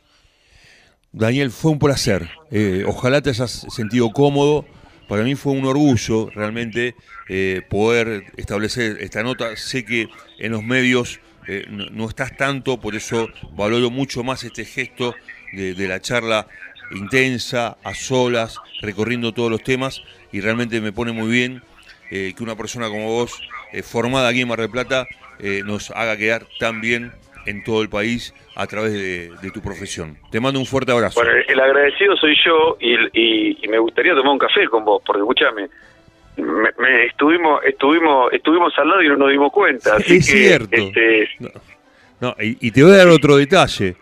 [1.13, 2.29] Daniel, fue un placer.
[2.51, 4.65] Eh, ojalá te hayas sentido cómodo.
[5.09, 6.95] Para mí fue un orgullo realmente
[7.29, 9.55] eh, poder establecer esta nota.
[9.57, 10.09] Sé que
[10.39, 15.15] en los medios eh, no, estás tanto, por eso valoro mucho más este gesto
[15.53, 16.47] de, la charla
[16.91, 21.63] intensa, a solas, recorriendo todos los temas y realmente me pone muy bien
[22.11, 23.41] eh, que una persona como vos,
[23.73, 25.07] eh, formada aquí en Mar del Plata,
[25.39, 27.13] eh, nos haga quedar tan bien
[27.47, 30.17] en todo el país a través de, tu profesión.
[30.31, 31.21] Te mando un fuerte abrazo.
[31.21, 35.69] Bueno, el agradecido soy yo y me gustaría tomar un café con vos, porque escúchame,
[36.37, 39.97] me, me, estuvimos estuvimos estuvimos al lado y no nos dimos cuenta.
[39.97, 40.77] Así es que, cierto.
[40.77, 41.29] Este...
[41.39, 41.49] No,
[42.21, 43.97] no y, y, te voy a dar otro detalle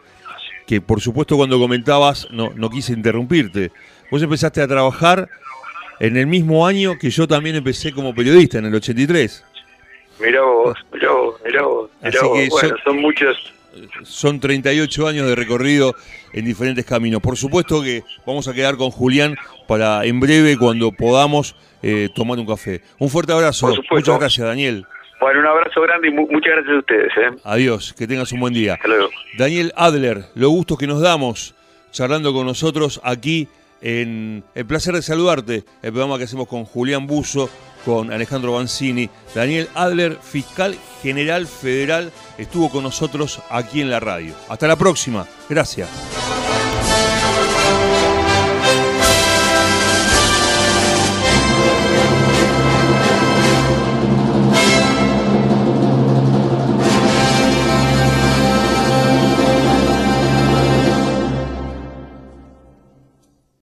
[0.66, 3.70] que por supuesto cuando comentabas no, no quise interrumpirte.
[4.11, 5.28] Vos empezaste a trabajar
[6.01, 9.45] en el mismo año que yo también empecé como periodista, en el 83.
[10.20, 11.91] Mirá vos, mirá vos, mirá vos.
[12.03, 12.49] Mirá vos.
[12.49, 13.53] bueno, son muchos...
[14.05, 15.95] Son 38 años de recorrido
[16.33, 17.20] en diferentes caminos.
[17.20, 22.39] Por supuesto que vamos a quedar con Julián para en breve, cuando podamos, eh, tomar
[22.39, 22.83] un café.
[22.99, 23.75] Un fuerte abrazo.
[23.91, 24.87] Muchas gracias, Daniel.
[25.20, 27.12] Bueno, un abrazo grande y mu muchas gracias a ustedes.
[27.16, 27.41] ¿eh?
[27.45, 28.75] Adiós, que tengas un buen día.
[28.75, 29.09] Hasta luego.
[29.39, 31.55] Daniel Adler, lo gusto que nos damos
[31.93, 33.49] charlando con nosotros aquí
[33.83, 37.51] en El placer de saludarte, el programa que hacemos con Julián Buzo
[37.85, 39.11] con Alejandro Banzini.
[39.35, 42.12] Daniel Adler, fiscal general federal,
[42.43, 44.34] estuvo con nosotros aquí en la radio.
[44.49, 45.26] Hasta la próxima.
[45.49, 45.88] Gracias.